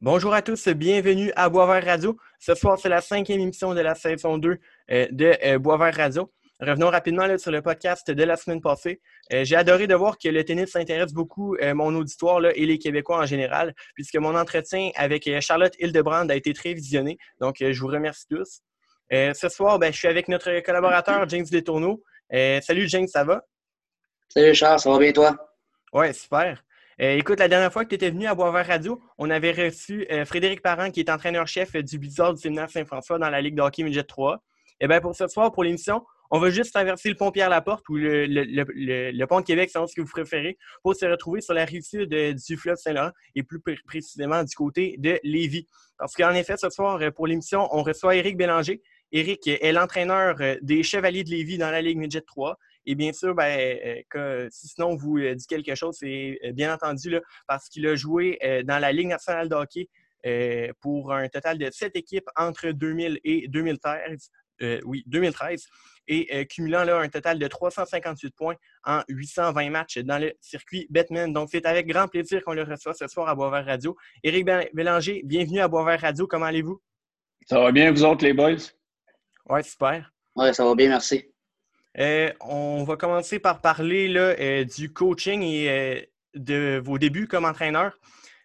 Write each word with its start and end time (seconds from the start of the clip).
Bonjour 0.00 0.34
à 0.34 0.42
tous, 0.42 0.68
bienvenue 0.68 1.32
à 1.36 1.48
Boisvert 1.48 1.84
Radio. 1.84 2.16
Ce 2.40 2.54
soir, 2.54 2.78
c'est 2.78 2.88
la 2.88 3.00
cinquième 3.00 3.40
émission 3.40 3.74
de 3.74 3.80
la 3.80 3.94
saison 3.94 4.38
2 4.38 4.58
euh, 4.90 5.06
de 5.10 5.36
euh, 5.42 5.58
Boisvert 5.58 5.94
Radio. 5.94 6.32
Revenons 6.60 6.90
rapidement 6.90 7.26
là, 7.26 7.38
sur 7.38 7.52
le 7.52 7.62
podcast 7.62 8.10
de 8.10 8.22
la 8.24 8.36
semaine 8.36 8.60
passée. 8.60 9.00
Euh, 9.32 9.44
j'ai 9.44 9.54
adoré 9.56 9.86
de 9.86 9.94
voir 9.94 10.18
que 10.18 10.28
le 10.28 10.44
tennis 10.44 10.72
s'intéresse 10.72 11.12
beaucoup 11.12 11.56
mon 11.74 11.94
auditoire 11.94 12.40
là, 12.40 12.50
et 12.54 12.66
les 12.66 12.78
Québécois 12.78 13.18
en 13.18 13.26
général, 13.26 13.72
puisque 13.94 14.16
mon 14.16 14.36
entretien 14.36 14.90
avec 14.96 15.30
Charlotte 15.40 15.74
Hildebrand 15.78 16.28
a 16.28 16.34
été 16.34 16.52
très 16.52 16.74
visionné. 16.74 17.16
Donc, 17.40 17.56
je 17.60 17.80
vous 17.80 17.88
remercie 17.88 18.26
tous. 18.28 18.60
ce 19.10 19.48
soir, 19.48 19.78
ben, 19.78 19.92
je 19.92 19.98
suis 19.98 20.08
avec 20.08 20.28
notre 20.28 20.60
collaborateur 20.60 21.26
James 21.28 21.46
Letourneau. 21.50 22.02
salut 22.30 22.88
James, 22.88 23.08
ça 23.08 23.24
va? 23.24 23.42
Salut 24.28 24.54
Charles, 24.54 24.80
ça 24.80 24.90
va 24.90 24.98
bien 24.98 25.12
toi? 25.12 25.36
Oui, 25.92 26.12
super. 26.12 26.62
Euh, 27.00 27.16
écoute, 27.16 27.40
la 27.40 27.48
dernière 27.48 27.72
fois 27.72 27.84
que 27.84 27.88
tu 27.88 27.96
étais 27.96 28.10
venu 28.10 28.26
à 28.26 28.34
Boisvert 28.34 28.66
Radio, 28.66 29.00
on 29.18 29.30
avait 29.30 29.50
reçu 29.50 30.06
euh, 30.12 30.24
Frédéric 30.24 30.62
Parent, 30.62 30.90
qui 30.90 31.00
est 31.00 31.10
entraîneur-chef 31.10 31.74
du 31.76 31.98
Blizzard 31.98 32.34
du 32.34 32.40
séminaire 32.40 32.70
Saint-François 32.70 33.18
dans 33.18 33.30
la 33.30 33.40
Ligue 33.40 33.56
de 33.56 33.62
hockey 33.62 33.82
Midget 33.82 34.04
3. 34.04 34.42
Et 34.80 34.86
bien, 34.86 35.00
pour 35.00 35.14
ce 35.14 35.26
soir, 35.26 35.50
pour 35.50 35.64
l'émission, 35.64 36.04
on 36.30 36.38
va 36.38 36.50
juste 36.50 36.72
traverser 36.72 37.08
le 37.08 37.16
pont 37.16 37.30
Pierre-Laporte 37.30 37.88
ou 37.88 37.96
le, 37.96 39.24
pont 39.26 39.40
de 39.40 39.44
Québec, 39.44 39.70
selon 39.70 39.86
ce 39.86 39.94
que 39.94 40.00
vous 40.00 40.10
préférez, 40.10 40.56
pour 40.82 40.94
se 40.94 41.06
retrouver 41.06 41.40
sur 41.40 41.54
la 41.54 41.64
rive 41.64 41.82
sud 41.82 42.08
du 42.08 42.56
fleuve 42.56 42.76
Saint-Laurent 42.76 43.10
et 43.34 43.42
plus 43.42 43.60
précisément 43.86 44.42
du 44.42 44.54
côté 44.54 44.96
de 44.98 45.18
Lévis. 45.22 45.66
Parce 45.98 46.14
qu'en 46.14 46.32
effet, 46.32 46.56
ce 46.56 46.70
soir, 46.70 47.00
pour 47.14 47.26
l'émission, 47.26 47.68
on 47.72 47.82
reçoit 47.82 48.16
Éric 48.16 48.36
Bélanger. 48.36 48.82
Éric 49.14 49.46
est 49.46 49.70
l'entraîneur 49.70 50.34
des 50.60 50.82
Chevaliers 50.82 51.22
de 51.22 51.30
Lévis 51.30 51.56
dans 51.56 51.70
la 51.70 51.80
Ligue 51.80 51.98
Midget 51.98 52.22
3. 52.22 52.58
Et 52.84 52.96
bien 52.96 53.12
sûr, 53.12 53.32
ben, 53.32 54.04
euh, 54.16 54.48
si 54.50 54.66
sinon 54.66 54.96
vous 54.96 55.18
euh, 55.18 55.36
dit 55.36 55.46
quelque 55.46 55.76
chose, 55.76 55.96
c'est 56.00 56.36
euh, 56.44 56.52
bien 56.52 56.74
entendu 56.74 57.16
parce 57.46 57.68
qu'il 57.68 57.86
a 57.86 57.94
joué 57.94 58.38
dans 58.64 58.80
la 58.80 58.92
Ligue 58.92 59.06
nationale 59.06 59.48
de 59.48 59.54
hockey 59.54 59.88
pour 60.80 61.12
un 61.12 61.28
total 61.28 61.58
de 61.58 61.70
sept 61.70 61.94
équipes 61.96 62.28
entre 62.34 62.70
2000 62.70 63.20
et 63.24 63.46
2013. 63.46 64.30
oui, 64.84 65.04
2013. 65.06 65.66
Et 66.08 66.46
cumulant 66.46 66.80
un 66.80 67.08
total 67.08 67.38
de 67.38 67.46
358 67.46 68.34
points 68.34 68.56
en 68.84 69.02
820 69.08 69.70
matchs 69.70 69.98
dans 69.98 70.18
le 70.18 70.32
circuit 70.40 70.86
Batman. 70.90 71.32
Donc, 71.32 71.50
c'est 71.52 71.66
avec 71.66 71.86
grand 71.86 72.08
plaisir 72.08 72.42
qu'on 72.42 72.54
le 72.54 72.62
reçoit 72.62 72.94
ce 72.94 73.06
soir 73.06 73.28
à 73.28 73.34
Boisvert 73.34 73.64
Radio. 73.64 73.96
Éric 74.22 74.46
Bélanger, 74.72 75.22
bienvenue 75.24 75.60
à 75.60 75.68
Boisvert 75.68 76.00
Radio. 76.00 76.26
Comment 76.26 76.46
allez-vous? 76.46 76.80
Ça 77.46 77.60
va 77.60 77.70
bien, 77.70 77.92
vous 77.92 78.04
autres, 78.04 78.24
les 78.24 78.32
boys? 78.32 78.56
Oui, 79.48 79.62
super. 79.64 80.10
Oui, 80.36 80.54
ça 80.54 80.64
va 80.64 80.74
bien, 80.74 80.88
merci. 80.88 81.24
Euh, 81.98 82.32
on 82.40 82.82
va 82.84 82.96
commencer 82.96 83.38
par 83.38 83.60
parler 83.60 84.08
là, 84.08 84.34
euh, 84.40 84.64
du 84.64 84.92
coaching 84.92 85.42
et 85.42 85.70
euh, 85.70 86.00
de 86.34 86.82
vos 86.84 86.98
débuts 86.98 87.28
comme 87.28 87.44
entraîneur. 87.44 87.96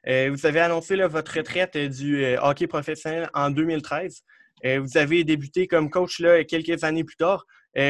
vous 0.05 0.45
avez 0.45 0.59
annoncé 0.59 0.95
votre 1.07 1.37
retraite 1.37 1.75
du 1.75 2.37
hockey 2.37 2.67
professionnel 2.67 3.29
en 3.33 3.49
2013. 3.49 4.23
vous 4.79 4.97
avez 4.97 5.23
débuté 5.23 5.67
comme 5.67 5.89
coach 5.89 6.19
là, 6.19 6.43
quelques 6.43 6.83
années 6.83 7.03
plus 7.03 7.15
tard. 7.15 7.45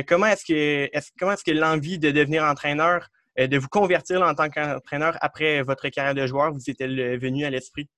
comment 0.08 0.28
est-ce 0.28 0.46
que, 0.46 0.90
comment 1.20 1.34
est-ce 1.34 1.44
que 1.44 1.52
l'envie 1.52 2.00
de 2.00 2.12
devenir 2.12 2.44
entraîneur, 2.44 3.10
de 3.38 3.58
vous 3.58 3.68
convertir 3.68 4.22
en 4.22 4.34
tant 4.34 4.50
qu'entraîneur 4.50 5.18
après 5.20 5.62
votre 5.64 5.90
carrière 5.90 6.16
de 6.16 6.26
joueur, 6.26 6.54
vous 6.54 6.70
était 6.70 6.88
venu 7.18 7.44
à 7.44 7.50
l'esprit? 7.50 7.90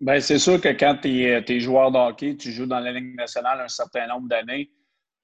Bien, 0.00 0.20
c'est 0.20 0.38
sûr 0.38 0.60
que 0.60 0.68
quand 0.68 0.96
tu 1.02 1.24
es, 1.24 1.60
joueur 1.60 1.90
de 1.90 1.98
hockey, 1.98 2.36
tu 2.36 2.52
joues 2.52 2.66
dans 2.66 2.78
la 2.78 2.92
Ligue 2.92 3.16
nationale 3.16 3.60
un 3.60 3.68
certain 3.68 4.06
nombre 4.06 4.28
d'années. 4.28 4.70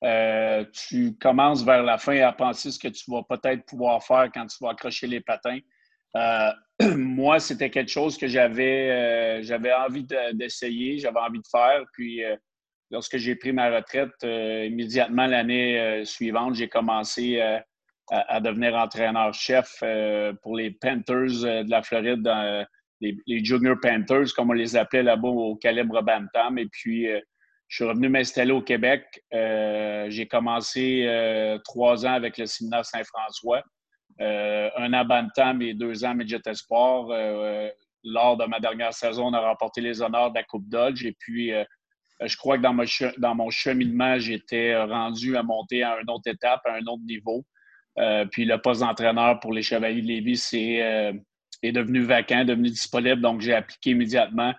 Euh, 0.03 0.64
tu 0.72 1.16
commences 1.16 1.64
vers 1.64 1.84
la 1.84 1.97
fin 1.97 2.20
à 2.22 2.33
penser 2.33 2.72
ce 2.72 2.78
que 2.78 2.89
tu 2.89 3.08
vas 3.11 3.22
peut-être 3.22 3.64
pouvoir 3.66 4.03
faire 4.03 4.28
quand 4.34 4.47
tu 4.47 4.56
vas 4.61 4.70
accrocher 4.70 5.06
les 5.06 5.20
patins. 5.20 5.61
Euh, 6.16 6.50
moi, 6.97 7.39
c'était 7.39 7.70
quelque 7.70 7.91
chose 7.91 8.19
que 8.19 8.27
j'avais 8.27 8.91
euh, 8.91 9.42
j'avais 9.42 9.72
envie 9.72 10.06
d'essayer, 10.33 10.98
j'avais 10.98 11.20
envie 11.20 11.38
de 11.38 11.48
faire. 11.48 11.84
Puis, 11.92 12.22
lorsque 12.91 13.16
j'ai 13.16 13.36
pris 13.36 13.53
ma 13.53 13.70
retraite, 13.70 14.25
immédiatement 14.25 15.27
l'année 15.27 16.04
suivante, 16.04 16.56
j'ai 16.56 16.69
commencé 16.69 17.41
à, 18.10 18.41
devenir 18.41 18.75
entraîneur-chef 18.75 19.82
pour 20.43 20.56
les 20.56 20.72
Panthers 20.72 21.65
de 21.65 21.71
la 21.71 21.82
Floride, 21.82 22.28
les, 23.26 23.44
Junior 23.44 23.76
Panthers, 23.81 24.34
comme 24.34 24.50
on 24.50 24.54
les 24.54 24.76
appelait 24.76 25.03
là-bas 25.03 25.28
au 25.28 25.56
calibre 25.56 26.03
Bantam. 26.03 26.59
Et 26.59 26.66
puis, 26.66 27.09
je 27.69 27.76
suis 27.76 27.84
revenu 27.84 28.09
m'installer 28.09 28.53
au 28.53 28.62
Québec. 28.62 29.04
Euh, 29.32 30.06
j'ai 30.09 30.26
commencé 30.26 31.06
euh, 31.09 31.59
trois 31.65 32.06
ans 32.06 32.12
avec 32.12 32.38
le 32.38 32.47
séminaire 32.47 32.84
Saint-François, 32.84 33.62
euh, 34.20 34.70
un 34.76 34.92
an 34.92 35.04
Bantam 35.04 35.60
et 35.62 35.75
deux 35.75 36.04
ans 36.04 36.15
Midget 36.15 36.41
Espoir. 36.47 37.09
lors 38.04 38.37
de 38.37 38.44
ma 38.44 38.60
dernière 38.60 38.92
saison, 38.92 39.26
on 39.26 39.32
a 39.32 39.41
remporté 39.41 39.81
les 39.81 40.03
honneurs 40.03 40.31
de 40.31 40.36
la 40.36 40.44
Coupe 40.44 40.69
Dodge. 40.69 41.04
Et 41.04 41.16
puis, 41.19 41.53
je 42.21 42.36
crois 42.36 42.59
que 42.59 42.62
dans, 43.19 43.34
mon 43.34 43.50
cheminement, 43.50 44.19
j'étais 44.19 44.76
rendu 44.76 45.36
à 45.36 45.42
monter 45.42 45.82
à 45.82 45.98
une 46.00 46.10
autre 46.10 46.31
étape, 46.31 46.60
à 46.66 46.75
un 46.75 46.86
autre 46.86 47.03
niveau. 47.04 47.44
puis 48.31 48.44
le 48.44 48.59
poste 48.59 48.82
d'entraîneur 48.82 49.41
pour 49.41 49.53
les 49.53 49.62
Chevaliers 49.62 50.03
de 50.03 50.06
Lévis 50.06 50.50
est, 50.53 51.12
est 51.66 51.72
devenu 51.72 52.02
vacant, 52.02 52.44
devenu 52.44 52.70
disponible. 52.70 53.20
Donc, 53.20 53.41
j'ai 53.41 53.54
appliqué 53.54 53.91
immédiatement 53.91 54.54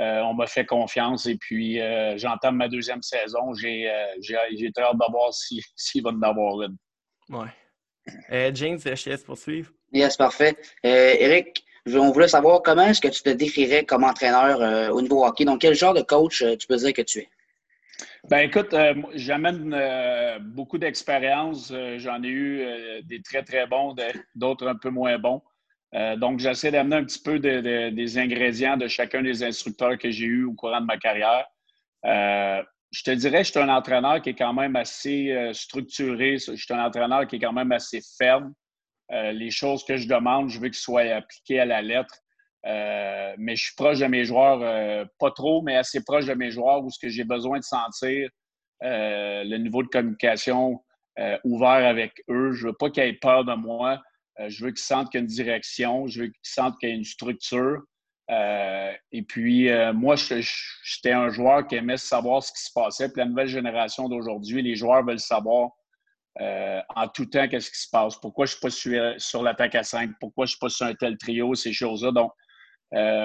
euh, 0.00 0.20
on 0.22 0.34
m'a 0.34 0.46
fait 0.46 0.66
confiance 0.66 1.26
et 1.26 1.36
puis 1.36 1.80
euh, 1.80 2.18
j'entame 2.18 2.56
ma 2.56 2.68
deuxième 2.68 3.02
saison. 3.02 3.54
J'ai 3.54 3.88
euh, 3.88 4.70
très 4.74 4.82
hâte 4.82 4.96
de 4.96 5.10
voir 5.10 5.32
s'il 5.76 6.02
va 6.02 6.10
en 6.10 6.22
avoir 6.22 6.62
une. 6.62 6.76
Ouais. 7.30 8.52
James, 8.52 8.78
je 8.78 9.02
te 9.02 9.10
laisse 9.10 9.24
poursuivre. 9.24 9.72
Yes, 9.92 10.16
parfait. 10.16 10.56
Eric, 10.84 11.64
on 11.86 12.12
voulait 12.12 12.28
savoir 12.28 12.62
comment 12.62 12.86
est-ce 12.86 13.00
que 13.00 13.08
tu 13.08 13.22
te 13.22 13.30
décrirais 13.30 13.84
comme 13.84 14.04
entraîneur 14.04 14.92
au 14.92 15.02
niveau 15.02 15.24
hockey? 15.24 15.44
Donc, 15.44 15.60
quel 15.60 15.74
genre 15.74 15.94
de 15.94 16.02
coach 16.02 16.44
tu 16.58 16.66
peux 16.68 16.76
dire 16.76 16.92
que 16.92 17.02
tu 17.02 17.20
es? 17.20 17.28
Ben 18.28 18.38
écoute, 18.38 18.74
j'amène 19.14 20.38
beaucoup 20.40 20.78
d'expérience. 20.78 21.72
J'en 21.96 22.22
ai 22.22 22.28
eu 22.28 23.02
des 23.04 23.22
très, 23.22 23.42
très 23.42 23.66
bons, 23.66 23.96
d'autres 24.36 24.68
un 24.68 24.76
peu 24.76 24.90
moins 24.90 25.18
bons. 25.18 25.42
Euh, 25.94 26.16
donc, 26.16 26.40
j'essaie 26.40 26.70
d'amener 26.70 26.96
un 26.96 27.04
petit 27.04 27.20
peu 27.20 27.38
des 27.38 28.18
ingrédients 28.18 28.76
de 28.76 28.88
chacun 28.88 29.22
des 29.22 29.42
instructeurs 29.42 29.96
que 29.98 30.10
j'ai 30.10 30.26
eus 30.26 30.44
au 30.44 30.54
courant 30.54 30.80
de 30.80 30.86
ma 30.86 30.96
carrière. 30.96 31.46
Euh, 32.04 32.62
je 32.90 33.02
te 33.02 33.10
dirais, 33.10 33.44
je 33.44 33.50
suis 33.50 33.60
un 33.60 33.68
entraîneur 33.68 34.20
qui 34.20 34.30
est 34.30 34.34
quand 34.34 34.52
même 34.52 34.76
assez 34.76 35.30
euh, 35.30 35.52
structuré. 35.52 36.38
Je 36.38 36.54
suis 36.54 36.74
un 36.74 36.84
entraîneur 36.84 37.26
qui 37.26 37.36
est 37.36 37.40
quand 37.40 37.52
même 37.52 37.72
assez 37.72 38.00
ferme. 38.18 38.52
les 39.10 39.50
choses 39.50 39.84
que 39.84 39.96
je 39.96 40.08
demande, 40.08 40.48
je 40.48 40.58
veux 40.58 40.68
qu'elles 40.68 40.74
soient 40.74 41.02
appliquées 41.02 41.60
à 41.60 41.64
la 41.64 41.80
lettre. 41.80 42.14
mais 42.64 43.54
je 43.54 43.64
suis 43.66 43.74
proche 43.76 44.00
de 44.00 44.06
mes 44.06 44.24
joueurs, 44.24 45.06
pas 45.18 45.30
trop, 45.30 45.62
mais 45.62 45.76
assez 45.76 46.02
proche 46.02 46.26
de 46.26 46.34
mes 46.34 46.50
joueurs 46.50 46.82
où 46.84 46.90
ce 46.90 46.98
que 46.98 47.08
j'ai 47.08 47.24
besoin 47.24 47.58
de 47.58 47.64
sentir 47.64 48.28
le 48.80 49.56
niveau 49.58 49.82
de 49.84 49.88
communication 49.88 50.82
ouvert 51.44 51.86
avec 51.86 52.12
eux. 52.28 52.52
Je 52.52 52.66
veux 52.66 52.72
pas 52.72 52.90
qu'ils 52.90 53.04
aient 53.04 53.12
peur 53.12 53.44
de 53.44 53.54
moi. 53.54 54.02
Euh, 54.40 54.48
je 54.48 54.64
veux 54.64 54.70
qu'ils 54.70 54.84
sentent 54.84 55.10
qu'il 55.10 55.18
y 55.18 55.22
a 55.22 55.24
une 55.24 55.26
direction, 55.26 56.06
je 56.06 56.22
veux 56.22 56.26
qu'ils 56.26 56.40
sentent 56.42 56.78
qu'il 56.78 56.88
y 56.88 56.92
a 56.92 56.94
une 56.94 57.04
structure. 57.04 57.82
Euh, 58.30 58.92
et 59.12 59.22
puis, 59.22 59.70
euh, 59.70 59.92
moi, 59.92 60.16
j'étais 60.16 61.12
un 61.12 61.30
joueur 61.30 61.66
qui 61.66 61.76
aimait 61.76 61.96
savoir 61.96 62.42
ce 62.42 62.52
qui 62.52 62.62
se 62.62 62.72
passait. 62.74 63.08
Puis 63.08 63.18
la 63.18 63.26
nouvelle 63.26 63.48
génération 63.48 64.08
d'aujourd'hui, 64.08 64.62
les 64.62 64.76
joueurs 64.76 65.04
veulent 65.04 65.20
savoir 65.20 65.70
en 66.38 67.08
tout 67.08 67.24
temps 67.24 67.48
qu'est-ce 67.48 67.70
qui 67.70 67.80
se 67.80 67.88
passe. 67.90 68.16
Pourquoi 68.16 68.44
je 68.44 68.52
ne 68.62 68.70
suis 68.70 68.90
pas 68.98 69.18
sur, 69.18 69.42
l'attaque 69.42 69.74
à 69.74 69.82
5? 69.82 70.10
Pourquoi 70.20 70.44
je 70.44 70.50
ne 70.50 70.52
suis 70.52 70.58
pas 70.58 70.68
sur 70.68 70.84
un 70.84 70.94
tel 70.94 71.16
trio? 71.16 71.54
Ces 71.54 71.72
choses-là. 71.72 72.12
Donc, 72.12 72.30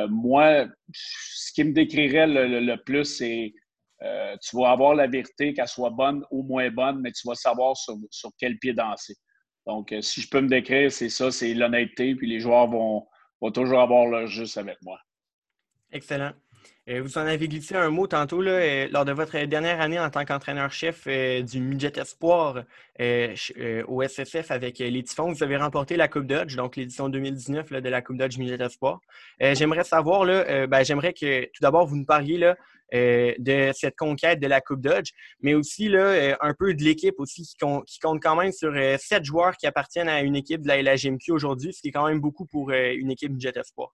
moi, 0.09 0.65
ce 0.93 1.51
qui 1.51 1.65
me 1.65 1.73
décrirait 1.73 2.27
le, 2.27 2.75
plus, 2.77 3.03
c'est 3.03 3.53
tu 3.99 4.55
vas 4.55 4.69
avoir 4.69 4.95
la 4.95 5.07
vérité, 5.07 5.53
qu'elle 5.53 5.67
soit 5.67 5.89
bonne 5.89 6.23
ou 6.31 6.43
moins 6.43 6.69
bonne, 6.71 7.01
mais 7.01 7.11
tu 7.11 7.27
vas 7.27 7.35
savoir 7.35 7.75
sur 7.75 8.29
quel 8.39 8.57
pied 8.59 8.71
danser. 8.71 9.15
Donc, 9.67 9.91
euh, 9.91 10.01
si 10.01 10.21
je 10.21 10.29
peux 10.29 10.41
me 10.41 10.47
décrire, 10.47 10.91
c'est 10.91 11.09
ça, 11.09 11.31
c'est 11.31 11.53
l'honnêteté, 11.53 12.15
puis 12.15 12.27
les 12.27 12.39
joueurs 12.39 12.67
vont, 12.67 13.07
toujours 13.53 13.81
avoir 13.81 14.05
leur 14.07 14.27
juste 14.27 14.57
avec 14.57 14.77
moi. 14.81 14.99
Excellent. 15.91 16.31
Euh, 16.89 17.01
vous 17.01 17.17
en 17.17 17.21
avez 17.21 17.47
glissé 17.47 17.75
un 17.75 17.89
mot 17.89 18.07
tantôt 18.07 18.41
là, 18.41 18.51
euh, 18.51 18.87
lors 18.91 19.05
de 19.05 19.11
votre 19.11 19.37
dernière 19.45 19.81
année 19.81 19.99
en 19.99 20.09
tant 20.09 20.25
qu'entraîneur-chef 20.25 21.07
du 21.07 21.59
Midget 21.59 21.93
Espoir 21.97 22.63
au 22.99 24.01
SSF 24.03 24.51
avec 24.51 24.79
les 24.79 25.03
Typhons. 25.03 25.31
Vous 25.31 25.43
avez 25.43 25.57
remporté 25.57 25.95
la 25.95 26.07
Coupe 26.07 26.25
Dodge, 26.25 26.55
donc 26.55 26.75
l'édition 26.75 27.09
2019 27.09 27.71
de 27.71 27.89
la 27.89 28.01
Coupe 28.01 28.17
Dodge 28.17 28.37
Midget 28.37 28.63
Espoir. 28.63 28.99
j'aimerais 29.39 29.83
savoir, 29.83 30.25
là, 30.25 30.67
ben, 30.67 30.83
j'aimerais 30.83 31.13
que 31.13 31.45
tout 31.45 31.61
d'abord 31.61 31.85
vous 31.85 31.97
nous 31.97 32.05
parliez 32.05 32.37
là, 32.37 32.55
euh, 32.93 33.33
de 33.37 33.71
cette 33.73 33.95
conquête 33.95 34.41
de 34.41 34.47
la 34.47 34.59
Coupe 34.59 34.81
Dodge, 34.81 35.11
mais 35.39 35.53
aussi 35.53 35.87
là, 35.87 35.99
euh, 35.99 36.35
un 36.41 36.53
peu 36.53 36.73
de 36.73 36.83
l'équipe 36.83 37.15
aussi 37.19 37.43
qui, 37.43 37.99
compte 37.99 38.21
quand 38.21 38.35
même 38.35 38.51
sur 38.51 38.73
euh, 38.75 38.97
sept 38.99 39.23
joueurs 39.23 39.55
qui 39.55 39.65
appartiennent 39.65 40.09
à 40.09 40.19
une 40.19 40.35
équipe 40.35 40.61
de 40.61 40.67
la 40.67 40.81
LHMQ 40.81 41.31
aujourd'hui, 41.31 41.71
ce 41.71 41.79
qui 41.79 41.87
est 41.87 41.91
quand 41.91 42.07
même 42.07 42.19
beaucoup 42.19 42.45
pour 42.45 42.71
une 42.71 43.09
équipe 43.09 43.39
Jet 43.39 43.55
Espoir. 43.55 43.91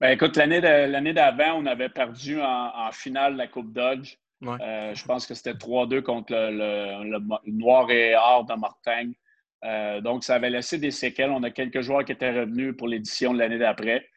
Ben, 0.00 0.12
écoute, 0.12 0.38
l'année 0.38 1.12
d'avant, 1.12 1.58
on 1.58 1.66
avait 1.66 1.90
perdu 1.90 2.40
en, 2.40 2.90
finale 2.92 3.36
la 3.36 3.46
Coupe 3.46 3.74
Dodge. 3.74 4.16
je 4.40 5.04
pense 5.04 5.26
que 5.26 5.34
c'était 5.34 5.52
3-2 5.52 6.00
contre 6.00 6.32
le, 6.32 7.18
Noir 7.46 7.90
et 7.90 8.14
Or 8.16 8.46
de 8.46 8.54
Martin. 8.54 10.00
donc, 10.00 10.24
ça 10.24 10.36
avait 10.36 10.50
laissé 10.50 10.78
des 10.78 10.90
séquelles. 10.90 11.30
On 11.30 11.42
a 11.42 11.50
quelques 11.50 11.82
joueurs 11.82 12.06
qui 12.06 12.12
étaient 12.12 12.32
revenus 12.32 12.74
pour 12.74 12.88
l'édition 12.88 13.34
de 13.34 13.38
l'année 13.38 13.58
d'après. 13.58 14.08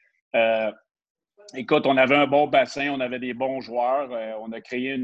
Écoute, 1.54 1.86
on 1.86 1.98
avait 1.98 2.16
un 2.16 2.28
bon 2.28 2.48
bassin, 2.48 2.90
on 2.92 3.00
avait 3.00 3.20
des 3.20 3.34
bons 3.34 3.62
joueurs. 3.62 4.10
on 4.42 4.52
a 4.52 4.62
créé 4.62 4.98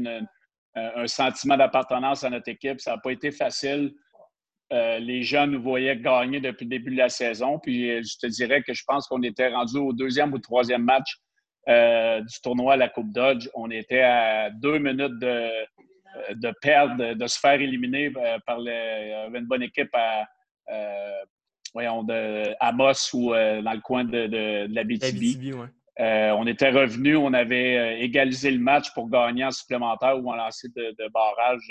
un 0.74 1.06
sentiment 1.06 1.56
d'appartenance 1.56 2.24
à 2.24 2.30
notre 2.30 2.48
équipe. 2.48 2.80
Ça 2.80 2.92
n'a 2.92 2.98
pas 2.98 3.12
été 3.12 3.30
facile. 3.30 3.92
les 4.70 5.22
gens 5.22 5.46
nous 5.46 5.62
voyaient 5.62 5.96
gagner 5.96 6.40
depuis 6.40 6.64
le 6.64 6.70
début 6.70 6.90
de 6.90 6.98
la 6.98 7.08
saison. 7.08 7.58
Puis 7.58 8.02
je 8.02 8.18
te 8.18 8.26
dirais 8.26 8.62
que 8.62 8.72
je 8.72 8.82
pense 8.86 9.06
qu'on 9.06 9.22
était 9.22 9.48
rendu 9.48 9.78
au 9.78 9.92
deuxième 9.92 10.32
ou 10.32 10.38
troisième 10.38 10.84
match 10.84 11.16
du 11.66 12.40
tournoi 12.42 12.74
à 12.74 12.76
la 12.76 12.88
Coupe 12.88 13.12
Dodge. 13.12 13.48
On 13.54 13.70
était 13.70 14.02
à 14.02 14.50
deux 14.50 14.78
minutes 14.78 15.18
de, 15.18 16.52
perdre, 16.60 17.14
de, 17.14 17.26
se 17.26 17.38
faire 17.38 17.60
éliminer 17.60 18.12
par 18.46 18.58
une 18.58 19.46
bonne 19.46 19.62
équipe 19.62 19.94
à, 19.94 20.26
Amos 22.60 23.14
ou 23.14 23.34
euh, 23.34 23.62
dans 23.62 23.72
le 23.72 23.80
coin 23.80 24.04
de, 24.04 24.26
de, 24.26 24.74
la 24.74 24.84
BTB. 24.84 25.54
Euh, 26.00 26.30
on 26.30 26.46
était 26.46 26.70
revenu, 26.70 27.16
on 27.16 27.34
avait 27.34 27.76
euh, 27.76 27.98
égalisé 27.98 28.50
le 28.50 28.58
match 28.58 28.92
pour 28.94 29.10
gagner 29.10 29.44
en 29.44 29.50
supplémentaire 29.50 30.18
ou 30.18 30.30
en 30.30 30.36
lancer 30.36 30.68
de, 30.74 31.08
barrage, 31.12 31.70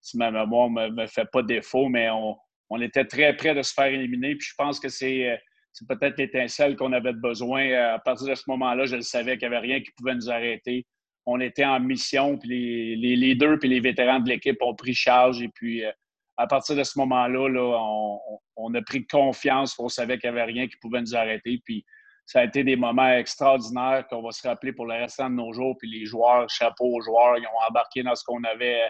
si 0.00 0.16
ma 0.16 0.30
mémoire 0.30 0.70
ne 0.70 0.88
me, 0.90 1.06
fait 1.06 1.28
pas 1.32 1.42
défaut, 1.42 1.88
mais 1.88 2.08
on, 2.10 2.80
était 2.80 3.04
très 3.04 3.34
près 3.34 3.54
de 3.54 3.62
se 3.62 3.72
faire 3.72 3.86
éliminer. 3.86 4.36
Je 4.38 4.54
pense 4.56 4.78
que 4.78 4.88
c'est 4.88 5.40
peut-être 5.88 6.18
l'étincelle 6.18 6.76
qu'on 6.76 6.92
avait 6.92 7.12
besoin. 7.12 7.72
À 7.94 7.98
partir 7.98 8.28
de 8.28 8.34
ce 8.34 8.44
moment-là, 8.48 8.86
je 8.86 8.96
le 8.96 9.02
savais 9.02 9.36
qu'il 9.36 9.48
n'y 9.48 9.56
avait 9.56 9.66
rien 9.66 9.80
qui 9.80 9.90
pouvait 9.96 10.14
nous 10.14 10.30
arrêter. 10.30 10.86
On 11.26 11.40
était 11.40 11.64
en 11.64 11.80
mission, 11.80 12.38
puis 12.38 12.94
les, 12.94 13.16
leaders 13.16 13.58
puis 13.58 13.68
les 13.68 13.80
vétérans 13.80 14.20
de 14.20 14.28
l'équipe 14.28 14.62
ont 14.62 14.76
pris 14.76 14.94
charge. 14.94 15.42
Et 15.42 15.48
puis, 15.48 15.82
à 16.36 16.46
partir 16.46 16.76
de 16.76 16.84
ce 16.84 16.98
moment-là, 17.00 17.48
on, 18.56 18.74
a 18.74 18.82
pris 18.82 19.06
confiance. 19.06 19.76
On 19.78 19.88
savait 19.88 20.18
qu'il 20.18 20.30
n'y 20.30 20.38
avait 20.38 20.52
rien 20.52 20.68
qui 20.68 20.76
pouvait 20.80 21.00
nous 21.00 21.16
arrêter. 21.16 21.60
Ça 22.26 22.40
a 22.40 22.44
été 22.44 22.64
des 22.64 22.76
moments 22.76 23.10
extraordinaires 23.10 24.06
qu'on 24.08 24.20
va 24.20 24.32
se 24.32 24.46
rappeler 24.46 24.72
pour 24.72 24.86
le 24.86 24.94
restant 24.94 25.30
de 25.30 25.36
nos 25.36 25.52
jours. 25.52 25.76
Puis 25.78 25.90
les 25.90 26.04
joueurs, 26.04 26.48
chapeau 26.50 26.96
aux 26.96 27.00
joueurs, 27.00 27.38
ils 27.38 27.46
ont 27.46 27.68
embarqué 27.68 28.02
dans 28.02 28.14
ce 28.14 28.24
qu'on 28.24 28.42
avait 28.44 28.82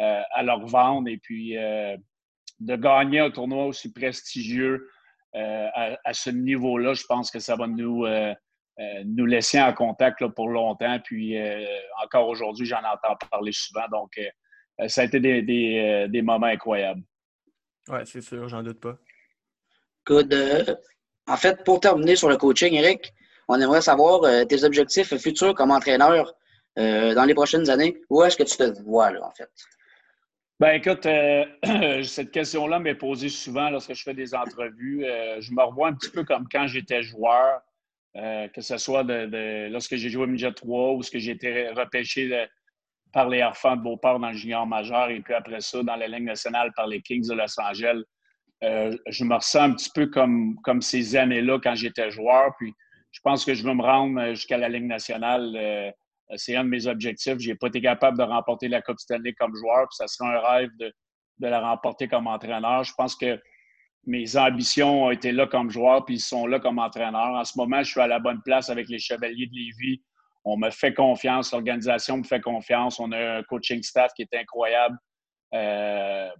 euh, 0.00 0.22
à 0.30 0.42
leur 0.42 0.64
vendre. 0.64 1.08
Et 1.08 1.18
puis 1.18 1.58
euh, 1.58 1.96
de 2.60 2.76
gagner 2.76 3.20
un 3.20 3.30
tournoi 3.30 3.66
aussi 3.66 3.92
prestigieux 3.92 4.88
euh, 5.34 5.68
à, 5.74 6.12
ce 6.14 6.30
niveau-là, 6.30 6.94
je 6.94 7.04
pense 7.06 7.30
que 7.30 7.40
ça 7.40 7.56
va 7.56 7.66
nous, 7.66 8.06
nous 9.04 9.26
laisser 9.26 9.60
en 9.60 9.74
contact 9.74 10.26
pour 10.28 10.48
longtemps. 10.48 10.98
Puis 11.04 11.36
encore 12.02 12.28
aujourd'hui, 12.28 12.64
j'en 12.64 12.78
entends 12.78 13.16
parler 13.30 13.52
souvent. 13.52 13.86
Donc, 13.90 14.18
euh, 14.80 14.88
ça 14.88 15.02
a 15.02 15.04
été 15.04 15.20
des, 15.20 16.08
euh, 16.14 16.22
moments 16.22 16.46
incroyables. 16.46 17.02
Oui, 17.88 17.98
c'est 18.04 18.20
sûr, 18.20 18.48
j'en 18.48 18.62
doute 18.62 18.80
pas. 18.80 18.96
Good. 20.06 20.78
Euh, 21.28 21.32
en 21.32 21.36
fait, 21.36 21.64
pour 21.64 21.80
terminer 21.80 22.16
sur 22.16 22.28
le 22.28 22.36
coaching, 22.36 22.74
Eric, 22.74 23.12
on 23.48 23.60
aimerait 23.60 23.80
savoir 23.80 24.46
tes 24.46 24.64
objectifs 24.64 25.16
futurs 25.16 25.54
comme 25.54 25.70
entraîneur 25.70 26.34
dans 26.76 27.24
les 27.26 27.34
prochaines 27.34 27.70
années. 27.70 28.00
Où 28.10 28.22
est-ce 28.22 28.36
que 28.36 28.42
tu 28.42 28.56
te 28.56 28.82
vois, 28.82 29.10
là, 29.10 29.24
en 29.24 29.30
fait? 29.30 29.48
Ben 30.60 30.72
écoute, 30.72 31.06
cette 32.04 32.30
question-là 32.30 32.78
m'est 32.78 32.94
posée 32.94 33.30
souvent 33.30 33.70
lorsque 33.70 33.94
je 33.94 34.02
fais 34.02 34.12
des 34.12 34.34
entrevues. 34.34 35.04
je 35.40 35.50
me 35.52 35.62
revois 35.62 35.88
un 35.88 35.94
petit 35.94 36.10
peu 36.10 36.24
comme 36.24 36.46
quand 36.52 36.66
j'étais 36.66 37.02
joueur, 37.02 37.62
que 38.14 38.60
ce 38.60 38.76
soit 38.76 39.02
lorsque 39.02 39.96
j'ai 39.96 40.10
joué 40.10 40.24
au 40.24 40.26
Midget 40.26 40.52
3 40.52 40.92
ou 40.92 41.02
ce 41.02 41.16
j'ai 41.18 41.30
été 41.30 41.70
repêché 41.70 42.48
par 43.12 43.28
les 43.28 43.42
enfants 43.42 43.76
de 43.76 43.82
Beauport 43.82 44.18
dans 44.18 44.30
le 44.30 44.36
junior 44.36 44.66
majeur 44.66 45.10
et 45.10 45.20
puis 45.20 45.34
après 45.34 45.60
ça, 45.60 45.82
dans 45.82 45.96
la 45.96 46.06
Ligue 46.06 46.24
nationale 46.24 46.72
par 46.74 46.86
les 46.86 47.00
Kings 47.00 47.28
de 47.28 47.34
Los 47.34 47.58
Angeles. 47.58 48.02
Euh, 48.64 48.96
je 49.06 49.24
me 49.24 49.34
ressens 49.34 49.62
un 49.62 49.72
petit 49.72 49.90
peu 49.94 50.06
comme, 50.06 50.56
comme 50.64 50.82
ces 50.82 51.16
années-là 51.16 51.58
quand 51.62 51.74
j'étais 51.74 52.10
joueur. 52.10 52.54
Puis 52.58 52.72
je 53.12 53.20
pense 53.22 53.44
que 53.44 53.54
je 53.54 53.62
veux 53.62 53.74
me 53.74 53.82
rendre 53.82 54.30
jusqu'à 54.30 54.58
la 54.58 54.68
Ligue 54.68 54.86
nationale. 54.86 55.54
Euh, 55.56 55.90
c'est 56.36 56.56
un 56.56 56.64
de 56.64 56.68
mes 56.68 56.86
objectifs. 56.86 57.38
Je 57.38 57.50
n'ai 57.50 57.54
pas 57.54 57.68
été 57.68 57.80
capable 57.80 58.18
de 58.18 58.24
remporter 58.24 58.68
la 58.68 58.82
Coupe 58.82 58.98
Stanley 58.98 59.32
comme 59.34 59.54
joueur. 59.54 59.86
Puis 59.88 59.96
ça 59.96 60.06
serait 60.06 60.34
un 60.34 60.40
rêve 60.40 60.70
de, 60.78 60.92
de, 61.38 61.46
la 61.46 61.60
remporter 61.60 62.08
comme 62.08 62.26
entraîneur. 62.26 62.84
Je 62.84 62.92
pense 62.96 63.14
que 63.14 63.40
mes 64.06 64.36
ambitions 64.36 65.04
ont 65.04 65.10
été 65.10 65.32
là 65.32 65.46
comme 65.46 65.70
joueur, 65.70 66.04
puis 66.04 66.16
ils 66.16 66.20
sont 66.20 66.46
là 66.46 66.58
comme 66.60 66.78
entraîneur. 66.78 67.28
En 67.34 67.44
ce 67.44 67.56
moment, 67.56 67.82
je 67.82 67.90
suis 67.90 68.00
à 68.00 68.06
la 68.06 68.18
bonne 68.18 68.40
place 68.42 68.70
avec 68.70 68.88
les 68.88 68.98
Chevaliers 68.98 69.46
de 69.46 69.54
Lévis 69.54 70.02
on 70.48 70.56
me 70.56 70.70
fait 70.70 70.94
confiance, 70.94 71.52
l'organisation 71.52 72.18
me 72.18 72.24
fait 72.24 72.40
confiance. 72.40 72.98
On 73.00 73.12
a 73.12 73.38
un 73.38 73.42
coaching 73.42 73.82
staff 73.82 74.12
qui 74.14 74.22
est 74.22 74.34
incroyable 74.34 74.96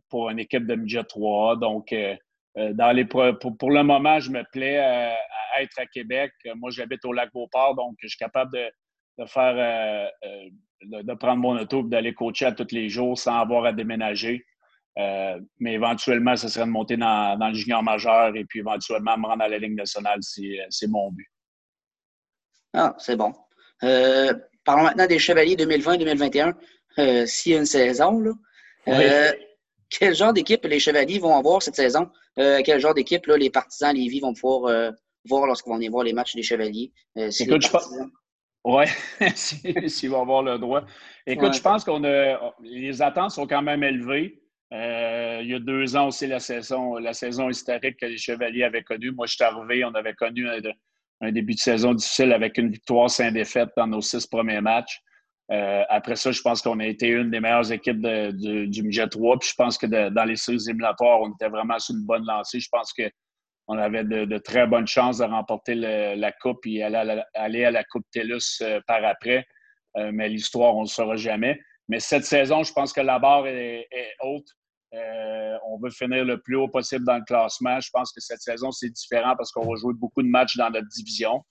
pour 0.08 0.30
une 0.30 0.38
équipe 0.38 0.66
de 0.66 0.74
midget 0.74 1.04
3 1.04 1.56
Donc, 1.56 1.92
euh, 1.92 2.14
euh, 2.56 2.72
dans 2.72 2.92
les 2.92 3.04
pour, 3.04 3.22
le 3.70 3.82
moment, 3.82 4.20
je 4.20 4.30
me 4.30 4.42
plais 4.52 4.78
à, 4.78 5.16
être 5.60 5.78
à 5.78 5.86
Québec. 5.86 6.32
Moi, 6.56 6.70
j'habite 6.70 7.04
au 7.04 7.12
lac 7.12 7.32
Beauport, 7.32 7.74
donc 7.74 7.96
je 8.00 8.08
suis 8.08 8.18
capable 8.18 8.52
de, 8.52 9.26
faire 9.26 10.10
de, 10.82 11.14
prendre 11.14 11.40
mon 11.40 11.58
auto 11.58 11.80
et 11.80 11.88
d'aller 11.88 12.14
coacher 12.14 12.46
à 12.46 12.52
tous 12.52 12.72
les 12.72 12.88
jours 12.88 13.18
sans 13.18 13.40
avoir 13.40 13.64
à 13.64 13.72
déménager. 13.72 14.44
mais 14.96 15.72
éventuellement, 15.74 16.36
ce 16.36 16.48
serait 16.48 16.66
de 16.66 16.70
monter 16.70 16.96
dans, 16.96 17.38
dans, 17.38 17.48
le 17.48 17.54
junior 17.54 17.82
majeur 17.82 18.34
et 18.36 18.44
puis 18.44 18.60
éventuellement 18.60 19.16
me 19.18 19.26
rendre 19.26 19.42
à 19.42 19.48
la 19.48 19.58
Ligue 19.58 19.76
nationale, 19.76 20.18
c'est 20.22 20.88
mon 20.88 21.10
but. 21.12 21.28
Ah, 22.74 22.94
c'est 22.98 23.16
bon. 23.16 23.32
Euh, 23.82 24.34
parlons 24.64 24.84
maintenant 24.84 25.06
des 25.06 25.18
Chevaliers 25.18 25.56
2020-2021. 25.56 26.54
Euh, 26.98 27.26
S'il 27.26 27.52
y 27.52 27.54
a 27.54 27.58
une 27.58 27.66
saison, 27.66 28.20
là, 28.20 28.32
euh, 28.88 29.32
quel 29.90 30.14
genre 30.14 30.32
d'équipe 30.32 30.64
les 30.64 30.78
Chevaliers 30.78 31.18
vont 31.18 31.36
avoir 31.36 31.62
cette 31.62 31.76
saison? 31.76 32.10
Euh, 32.38 32.60
quel 32.64 32.80
genre 32.80 32.94
d'équipe 32.94 33.26
les 33.26 33.50
partisans 33.50 33.94
Lévis 33.94 34.20
vont 34.20 34.34
pouvoir 34.34 34.92
voir 35.24 35.46
lorsqu'ils 35.46 35.70
vont 35.70 35.76
venir 35.76 35.90
voir 35.90 36.04
les 36.04 36.12
matchs 36.12 36.34
des 36.34 36.42
Chevaliers? 36.42 36.92
Écoute, 37.16 37.62
je 37.62 37.70
pense... 37.70 37.88
Oui, 38.64 38.84
s'ils 39.34 40.10
vont 40.10 40.22
avoir 40.22 40.42
le 40.42 40.58
droit. 40.58 40.84
Écoute, 41.26 41.54
je 41.54 41.60
pense 41.60 41.84
qu'on 41.84 42.04
a. 42.04 42.54
Les 42.60 43.00
attentes 43.00 43.30
sont 43.30 43.46
quand 43.46 43.62
même 43.62 43.82
élevées. 43.82 44.42
il 44.72 45.46
y 45.48 45.54
a 45.54 45.58
deux 45.58 45.96
ans 45.96 46.08
aussi, 46.08 46.26
la 46.26 46.40
saison, 46.40 46.96
la 46.96 47.14
saison 47.14 47.48
historique 47.48 47.98
que 47.98 48.06
les 48.06 48.18
Chevaliers 48.18 48.64
avaient 48.64 48.82
connue. 48.82 49.12
Moi, 49.12 49.26
je 49.26 49.36
suis 49.36 49.44
arrivé, 49.44 49.84
on 49.84 49.94
avait 49.94 50.14
connu 50.14 50.46
un 51.20 51.32
début 51.32 51.54
de 51.54 51.60
saison 51.60 51.94
difficile 51.94 52.32
avec 52.32 52.58
une 52.58 52.70
victoire 52.70 53.08
sans 53.08 53.30
défaite 53.30 53.70
dans 53.76 53.86
nos 53.86 54.02
six 54.02 54.26
premiers 54.26 54.60
matchs. 54.60 55.00
Euh, 55.50 55.82
après 55.88 56.16
ça, 56.16 56.30
je 56.30 56.42
pense 56.42 56.60
qu'on 56.60 56.78
a 56.80 56.86
été 56.86 57.08
une 57.08 57.30
des 57.30 57.40
meilleures 57.40 57.72
équipes 57.72 58.00
du 58.00 58.82
Midget 58.82 59.08
3. 59.08 59.38
Puis 59.38 59.50
je 59.50 59.54
pense 59.54 59.78
que 59.78 59.86
dans 59.86 60.24
les 60.24 60.36
séries 60.36 60.62
éliminatoires, 60.66 61.20
on 61.22 61.32
était 61.32 61.48
vraiment 61.48 61.78
sur 61.78 61.94
une 61.94 62.04
bonne 62.04 62.24
lancée. 62.26 62.60
Je 62.60 62.68
pense 62.70 62.92
qu'on 62.92 63.78
avait 63.78 64.04
de, 64.04 64.38
très 64.38 64.66
bonnes 64.66 64.86
chances 64.86 65.18
de 65.18 65.24
remporter 65.24 65.74
la 65.74 66.32
Coupe 66.32 66.66
et 66.66 66.82
aller, 66.82 67.22
aller, 67.34 67.64
à 67.64 67.70
la 67.70 67.84
Coupe 67.84 68.04
TELUS 68.12 68.60
euh, 68.62 68.80
par 68.86 69.04
après. 69.04 69.46
Euh, 69.96 70.10
mais 70.12 70.28
l'histoire, 70.28 70.74
on 70.74 70.80
ne 70.80 70.86
le 70.86 70.90
saura 70.90 71.16
jamais. 71.16 71.58
Mais 71.88 72.00
cette 72.00 72.24
saison, 72.24 72.62
je 72.62 72.72
pense 72.72 72.92
que 72.92 73.00
la 73.00 73.18
barre 73.18 73.46
est 73.46 73.88
haute. 74.20 74.48
Euh, 74.94 75.58
on 75.66 75.78
veut 75.78 75.90
finir 75.90 76.24
le 76.24 76.40
plus 76.40 76.56
haut 76.56 76.68
possible 76.68 77.04
dans 77.04 77.16
le 77.16 77.24
classement. 77.24 77.78
Je 77.80 77.90
pense 77.92 78.12
que 78.12 78.20
cette 78.20 78.40
saison, 78.40 78.70
c'est 78.70 78.88
différent 78.90 79.34
parce 79.36 79.52
qu'on 79.52 79.66
va 79.66 79.76
jouer 79.76 79.92
beaucoup 79.94 80.22
de 80.22 80.28
matchs 80.28 80.56
dans 80.56 80.70
notre 80.70 80.88
division. 80.88 81.44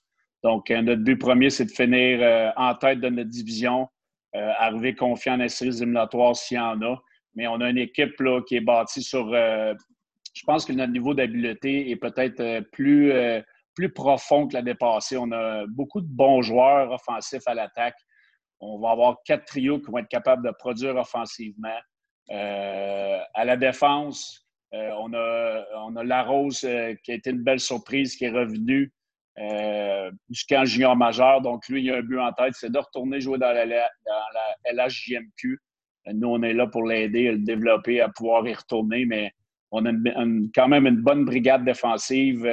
Donc, 0.44 0.70
euh, 0.72 0.82
notre 0.82 1.04
but 1.04 1.18
premier, 1.18 1.50
c'est 1.50 1.66
de 1.66 1.72
finir 1.72 2.20
euh, 2.22 2.52
en 2.56 2.76
tête 2.76 3.00
de 3.00 3.10
notre 3.10 3.30
division, 3.30 3.88
arriver 4.34 4.94
confiant 4.94 5.36
dans 5.36 5.44
les 5.44 5.50
séries 5.50 5.78
éliminatoires 5.78 6.36
s'il 6.36 6.58
y 6.58 6.60
en 6.60 6.80
a. 6.84 7.02
Mais 7.34 7.48
on 7.48 7.60
a 7.60 7.70
une 7.72 7.80
équipe 7.80 8.20
là, 8.20 8.42
qui 8.48 8.58
est 8.58 8.62
bâtie 8.62 9.02
sur. 9.02 9.34
je 9.34 10.44
pense 10.46 10.64
que 10.64 10.74
notre 10.74 10.92
niveau 10.92 11.16
d'habileté 11.16 11.90
est 11.90 11.96
peut-être 11.96 12.60
plus, 12.72 13.12
plus 13.74 13.92
profond 13.92 14.48
que 14.48 14.54
la 14.54 14.62
dépassée. 14.62 15.18
On 15.18 15.32
a 15.32 15.66
beaucoup 15.66 16.02
de 16.02 16.08
bons 16.08 16.44
joueurs 16.44 16.92
offensifs 16.92 17.48
à 17.48 17.56
l'attaque. 17.56 17.98
On 18.60 18.80
va 18.80 18.92
avoir 18.92 19.18
quatre 19.26 19.46
trios 19.46 19.80
qui 19.80 19.90
vont 19.90 20.00
être 20.00 20.08
capables 20.08 20.46
de 20.46 20.52
produire 20.52 20.96
offensivement. 20.96 21.80
Euh, 22.32 23.20
à 23.34 23.46
la 23.46 23.56
défense, 23.56 24.46
euh, 24.74 24.92
on 25.00 25.14
a, 25.14 25.66
on 25.86 25.96
a 25.96 26.04
Larose 26.04 26.64
euh, 26.66 26.94
qui 27.04 27.12
a 27.12 27.16
été 27.16 27.30
une 27.30 27.44
belle 27.44 27.60
surprise, 27.60 28.16
qui 28.16 28.26
est 28.26 28.32
revenu 29.38 30.18
jusqu'en 30.30 30.66
junior 30.66 30.96
majeur. 30.96 31.42
Donc, 31.42 31.68
lui, 31.68 31.84
il 31.84 31.92
a 31.92 31.98
un 31.98 32.02
but 32.02 32.20
en 32.20 32.32
tête, 32.34 32.54
c'est 32.54 32.72
de 32.72 32.78
retourner 32.78 33.22
jouer 33.22 33.38
dans 33.38 33.52
la, 33.52 33.90
LHJMQ. 34.72 35.60
Nous, 36.14 36.28
on 36.28 36.42
est 36.42 36.54
là 36.54 36.68
pour 36.68 36.84
l'aider 36.84 37.30
à 37.30 37.32
le 37.34 37.40
développer, 37.40 38.02
à 38.02 38.10
pouvoir 38.10 38.48
y 38.48 38.54
retourner, 38.54 39.06
mais 39.06 39.32
on 39.72 39.86
a 39.86 39.92
quand 40.56 40.68
même 40.68 40.88
une 40.88 41.02
bonne 41.02 41.26
brigade 41.26 41.66
défensive 41.66 42.50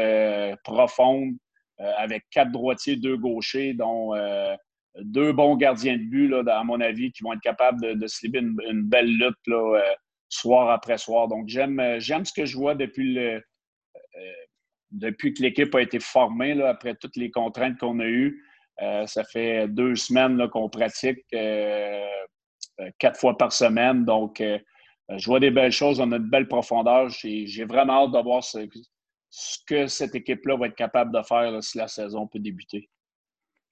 profonde 0.64 1.34
avec 1.78 2.24
quatre 2.30 2.50
droitiers, 2.50 2.96
deux 2.96 3.16
gauchers, 3.16 3.74
dont 3.74 4.12
deux 5.00 5.32
bons 5.32 5.56
gardiens 5.56 5.96
de 5.96 6.04
but, 6.04 6.34
à 6.48 6.64
mon 6.64 6.80
avis, 6.80 7.12
qui 7.12 7.22
vont 7.22 7.32
être 7.32 7.40
capables 7.40 7.98
de, 7.98 8.06
se 8.06 8.24
libérer 8.24 8.46
une, 8.68 8.82
belle 8.82 9.10
lutte 9.10 9.36
euh, 9.48 9.80
soir 10.28 10.70
après 10.70 10.98
soir. 10.98 11.28
Donc, 11.28 11.48
j'aime, 11.48 11.80
euh, 11.80 12.00
ce 12.00 12.32
que 12.32 12.44
je 12.44 12.56
vois 12.56 12.74
depuis, 12.74 13.14
le, 13.14 13.36
euh, 13.36 14.32
depuis 14.90 15.34
que 15.34 15.42
l'équipe 15.42 15.74
a 15.74 15.82
été 15.82 16.00
formée, 16.00 16.60
après 16.62 16.94
toutes 16.94 17.16
les 17.16 17.30
contraintes 17.30 17.78
qu'on 17.78 17.98
a 18.00 18.06
eues. 18.06 18.42
ça 19.06 19.24
fait 19.24 19.68
deux 19.68 19.94
semaines 19.96 20.48
qu'on 20.48 20.68
pratique 20.68 21.24
quatre 22.98 23.18
fois 23.18 23.36
par 23.36 23.52
semaine. 23.52 24.04
Donc, 24.04 24.42
je 25.08 25.26
vois 25.26 25.40
des 25.40 25.50
belles 25.50 25.72
choses. 25.72 26.00
On 26.00 26.10
a 26.12 26.18
de 26.18 26.28
belles 26.28 26.48
profondeurs. 26.48 27.08
J'ai, 27.08 27.64
vraiment 27.64 28.04
hâte 28.04 28.12
de 28.12 28.22
voir 28.22 28.42
ce, 28.42 28.58
que 29.66 29.86
cette 29.86 30.14
équipe-là 30.14 30.56
va 30.56 30.66
être 30.66 30.76
capable 30.76 31.12
de 31.12 31.22
faire 31.22 31.62
si 31.62 31.78
la 31.78 31.88
saison 31.88 32.26
peut 32.26 32.38
débuter. 32.38 32.88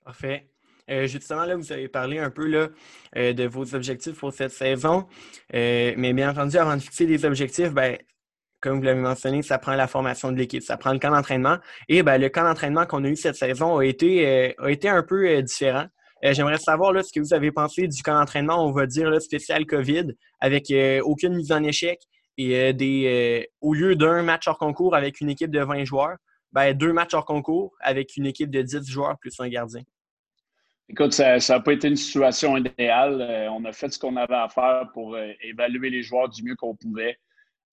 Parfait. 0.04 0.48
justement, 0.88 1.44
là, 1.44 1.54
vous 1.56 1.72
avez 1.72 1.88
parlé 1.88 2.18
un 2.18 2.30
peu 2.30 2.50
de 3.14 3.46
vos 3.46 3.74
objectifs 3.74 4.18
pour 4.18 4.32
cette 4.32 4.52
saison. 4.52 5.06
mais 5.52 6.12
bien 6.12 6.30
entendu, 6.30 6.56
avant 6.56 6.76
de 6.76 6.82
fixer 6.82 7.06
des 7.06 7.24
objectifs, 7.24 7.72
ben, 7.72 7.96
comme 8.62 8.78
vous 8.78 8.84
l'avez 8.84 9.00
mentionné, 9.00 9.42
ça 9.42 9.58
prend 9.58 9.74
la 9.74 9.86
formation 9.86 10.32
de 10.32 10.38
l'équipe, 10.38 10.62
ça 10.62 10.76
prend 10.76 10.92
le 10.92 10.98
camp 10.98 11.10
d'entraînement. 11.10 11.58
Et 11.88 12.02
ben, 12.02 12.16
le 12.18 12.28
camp 12.30 12.44
d'entraînement 12.44 12.86
qu'on 12.86 13.04
a 13.04 13.08
eu 13.08 13.16
cette 13.16 13.36
saison 13.36 13.78
a 13.78 13.84
été, 13.84 14.54
a 14.56 14.70
été 14.70 14.88
un 14.88 15.02
peu 15.02 15.42
différent. 15.42 15.86
Euh, 16.24 16.32
j'aimerais 16.34 16.58
savoir 16.58 16.92
là, 16.92 17.02
ce 17.02 17.12
que 17.12 17.20
vous 17.20 17.34
avez 17.34 17.50
pensé 17.50 17.88
du 17.88 18.02
camp 18.02 18.14
d'entraînement, 18.14 18.64
on 18.64 18.70
va 18.70 18.86
dire 18.86 19.20
spécial 19.20 19.66
COVID, 19.66 20.12
avec 20.40 20.70
euh, 20.70 21.00
aucune 21.02 21.34
mise 21.34 21.50
en 21.50 21.62
échec 21.64 22.00
et 22.38 22.56
euh, 22.56 22.72
des, 22.72 23.48
au 23.60 23.74
lieu 23.74 23.96
d'un 23.96 24.22
match 24.22 24.46
hors 24.46 24.58
concours 24.58 24.94
avec 24.94 25.20
une 25.20 25.30
équipe 25.30 25.50
de 25.50 25.60
20 25.60 25.84
joueurs, 25.84 26.16
ben, 26.52 26.74
deux 26.74 26.92
matchs 26.92 27.14
hors 27.14 27.24
concours 27.24 27.74
avec 27.80 28.16
une 28.16 28.26
équipe 28.26 28.50
de 28.50 28.62
10 28.62 28.88
joueurs 28.88 29.18
plus 29.18 29.34
un 29.40 29.48
gardien. 29.48 29.82
Écoute, 30.88 31.12
ça 31.12 31.38
n'a 31.38 31.60
pas 31.60 31.72
été 31.72 31.88
une 31.88 31.96
situation 31.96 32.56
idéale. 32.56 33.48
on 33.50 33.64
a 33.64 33.72
fait 33.72 33.88
ce 33.88 33.98
qu'on 33.98 34.16
avait 34.16 34.34
à 34.34 34.48
faire 34.48 34.88
pour 34.92 35.16
évaluer 35.40 35.88
les 35.88 36.02
joueurs 36.02 36.28
du 36.28 36.42
mieux 36.42 36.54
qu'on 36.54 36.76
pouvait. 36.76 37.16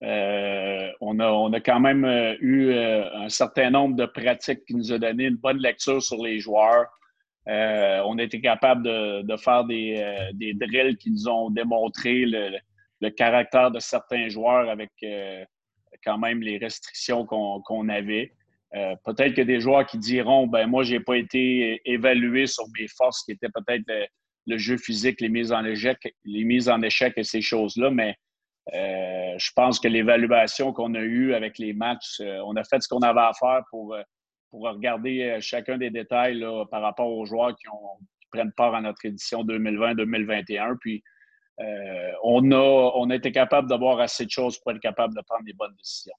On, 0.02 1.18
a, 1.20 1.30
on, 1.30 1.52
a, 1.52 1.60
quand 1.60 1.80
même 1.80 2.04
eu 2.40 2.72
un 2.74 3.28
certain 3.28 3.70
nombre 3.70 3.96
de 3.96 4.06
pratiques 4.06 4.64
qui 4.66 4.74
nous 4.74 4.92
ont 4.92 4.98
donné 4.98 5.24
une 5.24 5.36
bonne 5.36 5.58
lecture 5.58 6.02
sur 6.02 6.22
les 6.22 6.38
joueurs. 6.40 6.86
Euh, 7.48 8.02
on 8.04 8.18
a 8.18 8.22
été 8.22 8.40
capable 8.40 8.82
de, 8.82 9.36
faire 9.36 9.64
euh, 9.70 10.30
des, 10.34 10.54
drills 10.54 10.96
qui 10.96 11.10
nous 11.10 11.28
ont 11.28 11.50
démontré 11.50 12.24
le, 12.26 13.10
caractère 13.10 13.70
de 13.70 13.80
certains 13.80 14.28
joueurs 14.28 14.68
avec 14.68 14.90
euh, 15.02 15.44
quand 16.04 16.18
même 16.18 16.42
les 16.42 16.58
restrictions 16.58 17.24
qu'on 17.26 17.88
avait. 17.88 18.32
peut-être 19.04 19.34
que 19.34 19.42
des 19.42 19.60
joueurs 19.60 19.86
qui 19.86 19.98
diront 19.98 20.46
ben 20.46 20.66
moi, 20.66 20.82
j'ai 20.82 21.00
pas 21.00 21.16
été 21.16 21.80
évalué 21.84 22.46
sur 22.46 22.64
mes 22.78 22.88
forces, 22.88 23.24
qui 23.24 23.32
étaient 23.32 23.48
peut-être 23.48 23.84
le, 24.46 24.58
jeu 24.58 24.76
physique, 24.76 25.20
les 25.20 25.28
mises 25.28 25.52
en 25.52 25.64
échec, 25.64 27.12
et 27.16 27.24
ces 27.24 27.40
choses-là, 27.40 27.90
mais 27.90 28.14
je 28.72 29.50
pense 29.54 29.80
que 29.80 29.88
l'évaluation 29.88 30.72
qu'on 30.72 30.94
a 30.94 31.00
eue 31.00 31.34
avec 31.34 31.58
les 31.58 31.72
matchs, 31.72 32.20
on 32.20 32.54
a 32.56 32.64
fait 32.64 32.80
ce 32.80 32.88
qu'on 32.88 33.00
avait 33.00 33.20
à 33.20 33.32
faire 33.38 33.62
pour 33.70 33.96
pour 34.50 34.62
regarder 34.62 35.22
euh, 35.22 35.40
chacun 35.40 35.78
des 35.78 35.90
détails 35.90 36.44
par 36.70 36.82
rapport 36.82 37.08
aux 37.08 37.24
joueurs 37.24 37.56
qui, 37.56 37.66
prennent 38.32 38.52
part 38.52 38.74
à 38.76 38.80
notre 38.80 39.04
édition 39.04 39.42
2020-2021. 39.44 40.76
Puis, 40.78 41.02
euh, 41.60 42.12
on, 42.22 42.52
a, 42.52 42.92
on 42.94 43.10
a 43.10 43.16
été 43.16 43.32
capable 43.32 43.68
d'avoir 43.68 43.98
assez 43.98 44.24
de 44.24 44.30
choses 44.30 44.56
pour 44.58 44.70
être 44.70 44.80
capable 44.80 45.16
de 45.16 45.20
prendre 45.22 45.44
des 45.44 45.52
bonnes 45.52 45.74
décisions. 45.76 46.14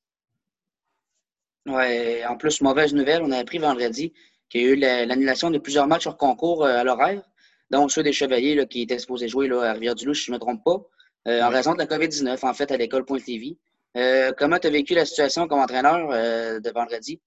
Oui, 1.68 2.26
en 2.26 2.36
plus, 2.36 2.60
mauvaise 2.62 2.94
nouvelle, 2.94 3.22
on 3.24 3.32
a 3.32 3.38
appris 3.38 3.60
vendredi 3.60 4.12
qu'il 4.50 4.62
y 4.62 4.66
a 4.66 4.68
eu 4.72 4.76
l'annulation 4.76 5.52
de 5.52 5.58
plusieurs 5.58 5.88
matchs 5.88 6.08
hors 6.08 6.18
concours 6.18 6.66
euh, 6.66 6.80
à 6.80 6.84
l'horaire, 6.84 7.24
dont 7.70 7.88
ceux 7.88 8.04
des 8.04 8.12
Chevaliers 8.12 8.68
qui 8.68 8.82
étaient 8.82 9.00
supposés 9.00 9.30
jouer 9.30 9.48
là, 9.48 9.62
à 9.62 9.74
Rivière-du-Loup, 9.74 10.14
si 10.14 10.26
je 10.26 10.32
ne 10.32 10.36
me 10.36 10.40
trompe 10.40 10.64
pas, 10.66 10.82
en 11.26 11.50
raison 11.50 11.74
de 11.74 11.80
la 11.80 11.86
COVID-19, 11.86 12.46
en 12.46 12.54
fait, 12.54 12.72
à 12.72 12.78
l'école 12.78 13.06
Pointe-Lévis. 13.06 13.58
comment 14.38 14.58
tu 14.60 14.68
as 14.68 14.72
vécu 14.72 14.94
la 14.96 15.06
situation 15.06 15.48
comme 15.48 15.60
entraîneur 15.60 16.08
de 16.08 16.72
vendredi? 16.72 17.22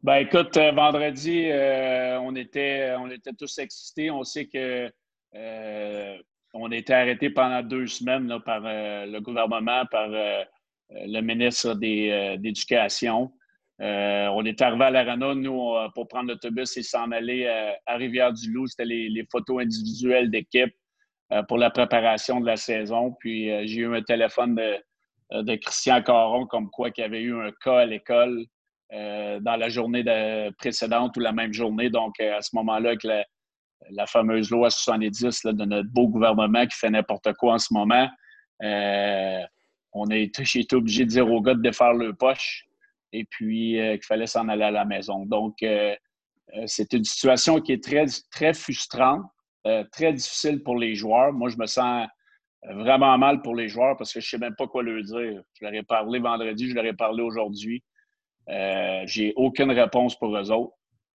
Ben 0.00 0.18
écoute, 0.18 0.56
euh, 0.56 0.70
vendredi, 0.70 1.50
euh, 1.50 2.20
on, 2.20 2.36
était, 2.36 2.94
on 3.00 3.10
était 3.10 3.32
tous 3.32 3.58
excités. 3.58 4.12
On 4.12 4.22
sait 4.22 4.46
que 4.46 4.88
euh, 5.34 6.16
on 6.54 6.70
a 6.70 6.76
été 6.76 6.94
arrêté 6.94 7.30
pendant 7.30 7.64
deux 7.64 7.88
semaines 7.88 8.32
par 8.44 8.60
le 8.60 9.18
gouvernement, 9.18 9.84
par 9.90 10.08
le 10.08 11.20
ministre 11.20 11.74
d'Éducation. 11.74 13.32
on 13.80 14.44
est 14.44 14.62
arrivé 14.62 14.84
à 14.84 14.90
l'Arena, 14.90 15.34
nous, 15.34 15.74
pour 15.96 16.06
prendre 16.06 16.28
l'autobus 16.28 16.76
et 16.76 16.82
s'en 16.84 17.10
aller 17.10 17.46
à 17.84 17.96
Rivière-du-Loup. 17.96 18.68
C'était 18.68 18.84
les, 18.84 19.26
photos 19.30 19.62
individuelles 19.62 20.30
d'équipe 20.30 20.72
pour 21.46 21.58
la 21.58 21.70
préparation 21.70 22.40
de 22.40 22.46
la 22.46 22.56
saison. 22.56 23.14
Puis 23.20 23.48
j'ai 23.68 23.80
eu 23.80 23.94
un 23.94 24.02
téléphone 24.02 24.54
de, 24.54 25.42
de 25.42 25.56
Christian 25.56 26.02
Caron 26.02 26.46
comme 26.46 26.70
quoi 26.70 26.90
qu'il 26.90 27.02
y 27.02 27.06
avait 27.06 27.20
eu 27.20 27.38
un 27.38 27.52
cas 27.62 27.80
à 27.80 27.84
l'école 27.84 28.46
euh, 28.90 29.38
dans 29.40 29.56
la 29.56 29.68
journée 29.68 30.02
précédente 30.56 31.14
ou 31.18 31.20
la 31.20 31.32
même 31.32 31.52
journée. 31.52 31.90
Donc, 31.90 32.14
euh, 32.20 32.38
à 32.38 32.40
ce 32.40 32.56
moment-là, 32.56 32.90
avec 32.90 33.04
la, 33.04 34.06
fameuse 34.06 34.50
loi 34.50 34.70
70 34.70 35.44
de 35.44 35.64
notre 35.66 35.90
beau 35.90 36.08
gouvernement 36.08 36.66
qui 36.66 36.76
fait 36.78 36.88
n'importe 36.88 37.34
quoi 37.34 37.54
en 37.54 37.58
ce 37.58 37.74
moment, 37.74 38.08
euh, 38.62 39.42
on 39.92 40.06
a 40.06 40.16
été 40.16 40.42
obligé 40.72 41.04
de 41.04 41.10
dire 41.10 41.30
aux 41.30 41.42
gars 41.42 41.54
de 41.54 41.60
défaire 41.60 41.92
le 41.92 42.14
poche 42.14 42.64
et 43.12 43.26
puis 43.26 43.74
qu'il 43.74 44.04
fallait 44.04 44.26
s'en 44.26 44.48
aller 44.48 44.64
à 44.64 44.70
la 44.70 44.86
maison. 44.86 45.26
Donc, 45.26 45.56
c'est 46.66 46.92
une 46.92 47.04
situation 47.04 47.60
qui 47.60 47.72
est 47.72 47.82
très, 47.82 48.06
très 48.30 48.54
frustrante, 48.54 49.22
très 49.92 50.12
difficile 50.12 50.62
pour 50.62 50.76
les 50.76 50.94
joueurs. 50.94 51.32
Moi, 51.32 51.48
je 51.50 51.56
me 51.56 51.66
sens 51.66 52.06
vraiment 52.62 53.16
mal 53.18 53.42
pour 53.42 53.54
les 53.54 53.68
joueurs 53.68 53.96
parce 53.96 54.12
que 54.12 54.20
je 54.20 54.26
ne 54.26 54.30
sais 54.30 54.38
même 54.38 54.54
pas 54.56 54.66
quoi 54.66 54.82
leur 54.82 55.02
dire. 55.02 55.42
Je 55.54 55.64
leur 55.64 55.74
ai 55.74 55.82
parlé 55.82 56.18
vendredi, 56.18 56.68
je 56.68 56.74
leur 56.74 56.84
ai 56.84 56.92
parlé 56.92 57.22
aujourd'hui. 57.22 57.82
Euh, 58.48 59.02
j'ai 59.06 59.32
aucune 59.36 59.70
réponse 59.70 60.18
pour 60.18 60.36
eux 60.36 60.50
autres. 60.50 60.74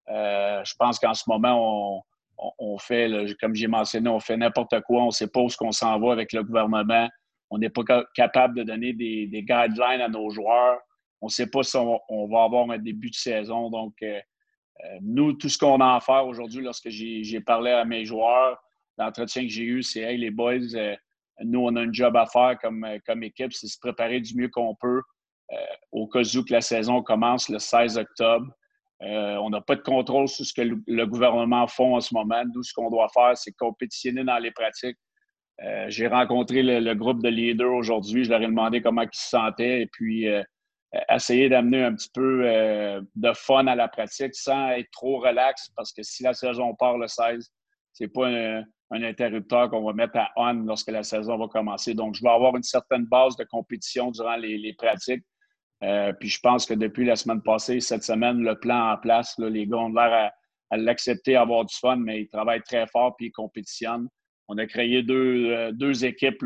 Euh, 0.09 0.61
je 0.63 0.73
pense 0.77 0.99
qu'en 0.99 1.13
ce 1.13 1.23
moment, 1.27 2.03
on, 2.59 2.77
fait, 2.77 3.09
comme 3.39 3.55
j'ai 3.55 3.67
mentionné, 3.67 4.09
on 4.09 4.19
fait 4.19 4.37
n'importe 4.37 4.79
quoi. 4.81 5.03
On 5.03 5.07
ne 5.07 5.11
sait 5.11 5.27
pas 5.27 5.41
où 5.41 5.47
on 5.61 5.71
s'en 5.71 5.99
va 5.99 6.11
avec 6.11 6.33
le 6.33 6.43
gouvernement. 6.43 7.09
On 7.49 7.57
n'est 7.57 7.69
pas 7.69 7.83
capable 8.15 8.57
de 8.57 8.63
donner 8.63 8.93
des, 8.93 9.27
guidelines 9.27 10.01
à 10.01 10.09
nos 10.09 10.29
joueurs. 10.29 10.79
On 11.21 11.27
ne 11.27 11.31
sait 11.31 11.47
pas 11.47 11.63
si 11.63 11.77
on, 11.77 12.27
va 12.27 12.43
avoir 12.43 12.69
un 12.69 12.77
début 12.77 13.09
de 13.09 13.15
saison. 13.15 13.69
Donc, 13.69 13.93
euh, 14.03 14.19
nous, 15.01 15.33
tout 15.33 15.49
ce 15.49 15.57
qu'on 15.57 15.79
a 15.79 15.95
à 15.95 15.99
faire 15.99 16.25
aujourd'hui, 16.25 16.63
lorsque 16.63 16.89
j'ai 16.89 17.41
parlé 17.41 17.71
à 17.71 17.85
mes 17.85 18.05
joueurs, 18.05 18.61
l'entretien 18.97 19.43
que 19.43 19.49
j'ai 19.49 19.63
eu, 19.63 19.83
c'est 19.83 20.01
Hey, 20.01 20.17
les 20.17 20.31
boys, 20.31 20.59
nous, 21.41 21.59
on 21.59 21.75
a 21.75 21.81
un 21.81 21.91
job 21.91 22.15
à 22.15 22.25
faire 22.25 22.57
comme, 22.61 22.85
comme 23.05 23.23
équipe, 23.23 23.53
c'est 23.53 23.67
se 23.67 23.79
préparer 23.79 24.19
du 24.19 24.35
mieux 24.35 24.49
qu'on 24.49 24.75
peut 24.75 25.01
euh, 25.51 25.55
au 25.91 26.07
cas 26.07 26.21
où 26.21 26.43
que 26.43 26.53
la 26.53 26.61
saison 26.61 27.01
commence 27.03 27.49
le 27.49 27.59
16 27.59 27.97
octobre. 27.97 28.47
Euh, 29.01 29.35
on 29.37 29.49
n'a 29.49 29.61
pas 29.61 29.75
de 29.75 29.81
contrôle 29.81 30.27
sur 30.27 30.45
ce 30.45 30.53
que 30.53 30.61
le, 30.61 31.05
gouvernement 31.05 31.67
fait 31.67 31.83
en 31.83 31.99
ce 31.99 32.13
moment. 32.13 32.43
Nous, 32.53 32.63
ce 32.63 32.73
qu'on 32.73 32.89
doit 32.89 33.09
faire, 33.13 33.35
c'est 33.35 33.51
compétitionner 33.51 34.23
dans 34.23 34.37
les 34.37 34.51
pratiques. 34.51 34.97
Euh, 35.63 35.85
j'ai 35.89 36.07
rencontré 36.07 36.63
le, 36.63 36.93
groupe 36.93 37.21
de 37.21 37.29
leaders 37.29 37.73
aujourd'hui. 37.73 38.23
Je 38.23 38.29
leur 38.29 38.41
ai 38.41 38.47
demandé 38.47 38.81
comment 38.81 39.01
ils 39.01 39.09
se 39.11 39.29
sentaient 39.29 39.81
et 39.81 39.87
puis 39.87 40.27
essayer 41.09 41.49
d'amener 41.49 41.83
un 41.83 41.95
petit 41.95 42.09
peu 42.13 42.43
de 43.15 43.33
fun 43.33 43.65
à 43.67 43.75
la 43.75 43.87
pratique 43.87 44.35
sans 44.35 44.69
être 44.69 44.91
trop 44.91 45.19
relax 45.19 45.69
parce 45.75 45.91
que 45.91 46.03
si 46.03 46.23
la 46.23 46.33
saison 46.33 46.75
part 46.75 46.97
le 46.97 47.07
16, 47.07 47.51
c'est 47.93 48.07
pas 48.07 48.27
un, 48.27 48.63
interrupteur 48.91 49.71
qu'on 49.71 49.83
va 49.83 49.93
mettre 49.93 50.17
à 50.17 50.29
on 50.35 50.53
lorsque 50.53 50.91
la 50.91 51.01
saison 51.01 51.37
va 51.37 51.47
commencer. 51.47 51.95
Donc, 51.95 52.13
je 52.13 52.21
vais 52.21 52.29
avoir 52.29 52.55
une 52.55 52.63
certaine 52.63 53.05
base 53.05 53.35
de 53.37 53.43
compétition 53.43 54.11
durant 54.11 54.35
les 54.35 54.75
pratiques 54.77 55.23
euh, 55.83 56.13
puis 56.13 56.29
je 56.29 56.39
pense 56.39 56.65
que 56.65 56.73
depuis 56.73 57.05
la 57.05 57.15
semaine 57.15 57.41
passée, 57.41 57.79
cette 57.81 58.03
semaine, 58.03 58.41
le 58.41 58.57
plan 58.57 58.93
en 58.93 58.97
place, 58.97 59.35
les 59.37 59.67
gars 59.67 59.77
ont 59.77 59.89
l'air 59.89 60.31
à, 60.71 60.75
à 60.75 61.41
avoir 61.41 61.65
du 61.65 61.75
fun, 61.75 61.97
mais 61.97 62.21
ils 62.21 62.29
travaillent 62.29 62.63
très 62.63 62.87
fort 62.87 63.15
puis 63.17 63.27
ils 63.27 63.31
compétitionnent. 63.31 64.07
On 64.47 64.57
a 64.57 64.65
créé 64.65 65.03
deux, 65.03 65.51
euh, 65.51 65.93
équipes. 66.03 66.43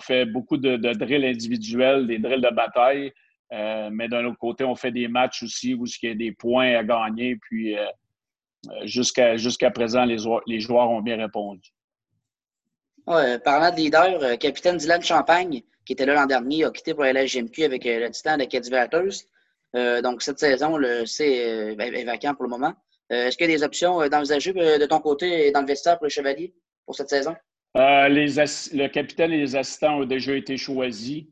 Fait 0.00 0.24
beaucoup 0.24 0.56
de, 0.56 0.76
drills 0.76 1.26
individuels, 1.26 2.06
des 2.06 2.18
drills 2.18 2.40
de 2.40 2.54
bataille, 2.54 3.12
euh, 3.52 3.88
mais 3.92 4.08
d'un 4.08 4.24
autre 4.24 4.38
côté, 4.38 4.64
on 4.64 4.74
fait 4.74 4.90
des 4.90 5.08
matchs 5.08 5.42
aussi 5.42 5.74
où 5.74 5.84
il 5.86 6.08
y 6.08 6.12
a 6.12 6.14
des 6.14 6.32
points 6.32 6.76
à 6.76 6.82
gagner. 6.82 7.36
Puis 7.36 7.76
jusqu'à 8.84 9.36
jusqu'à 9.36 9.70
présent, 9.70 10.04
les, 10.04 10.16
les 10.46 10.60
joueurs 10.60 10.90
ont 10.90 11.02
bien 11.02 11.16
répondu. 11.16 11.70
Parlant 13.06 13.70
de 13.70 13.76
leader, 13.76 14.38
capitaine 14.38 14.78
Dylan 14.78 15.02
Champagne, 15.02 15.62
qui 15.84 15.92
était 15.92 16.06
là 16.06 16.14
l'an 16.14 16.26
dernier, 16.26 16.64
a 16.64 16.70
quitté 16.70 16.94
pour 16.94 17.04
à 17.04 17.12
GMQ 17.12 17.64
avec 17.64 17.86
euh, 17.86 18.00
le 18.00 18.10
titan 18.10 18.36
de 18.36 18.44
Cadivaters. 18.44 19.24
Euh, 19.76 20.02
donc, 20.02 20.22
cette 20.22 20.38
saison, 20.38 20.78
c'est 21.04 21.50
euh, 21.50 21.76
est 21.78 22.04
vacant 22.04 22.34
pour 22.34 22.44
le 22.44 22.50
moment. 22.50 22.74
Est-ce 23.10 23.36
qu'il 23.36 23.48
y 23.50 23.52
a 23.52 23.56
des 23.56 23.62
options 23.62 24.08
d'envisager 24.08 24.52
de 24.52 24.86
ton 24.86 24.98
côté 24.98 25.50
dans 25.52 25.60
le 25.60 25.66
vestiaire 25.66 25.98
pour 25.98 26.06
le 26.06 26.10
Chevalier 26.10 26.54
pour 26.86 26.96
cette 26.96 27.10
saison? 27.10 27.36
Les 27.74 28.26
le 28.36 28.86
capitaine 28.88 29.32
et 29.32 29.38
les 29.38 29.56
assistants 29.56 30.00
ont 30.00 30.04
déjà 30.04 30.34
été 30.34 30.56
choisis. 30.56 31.24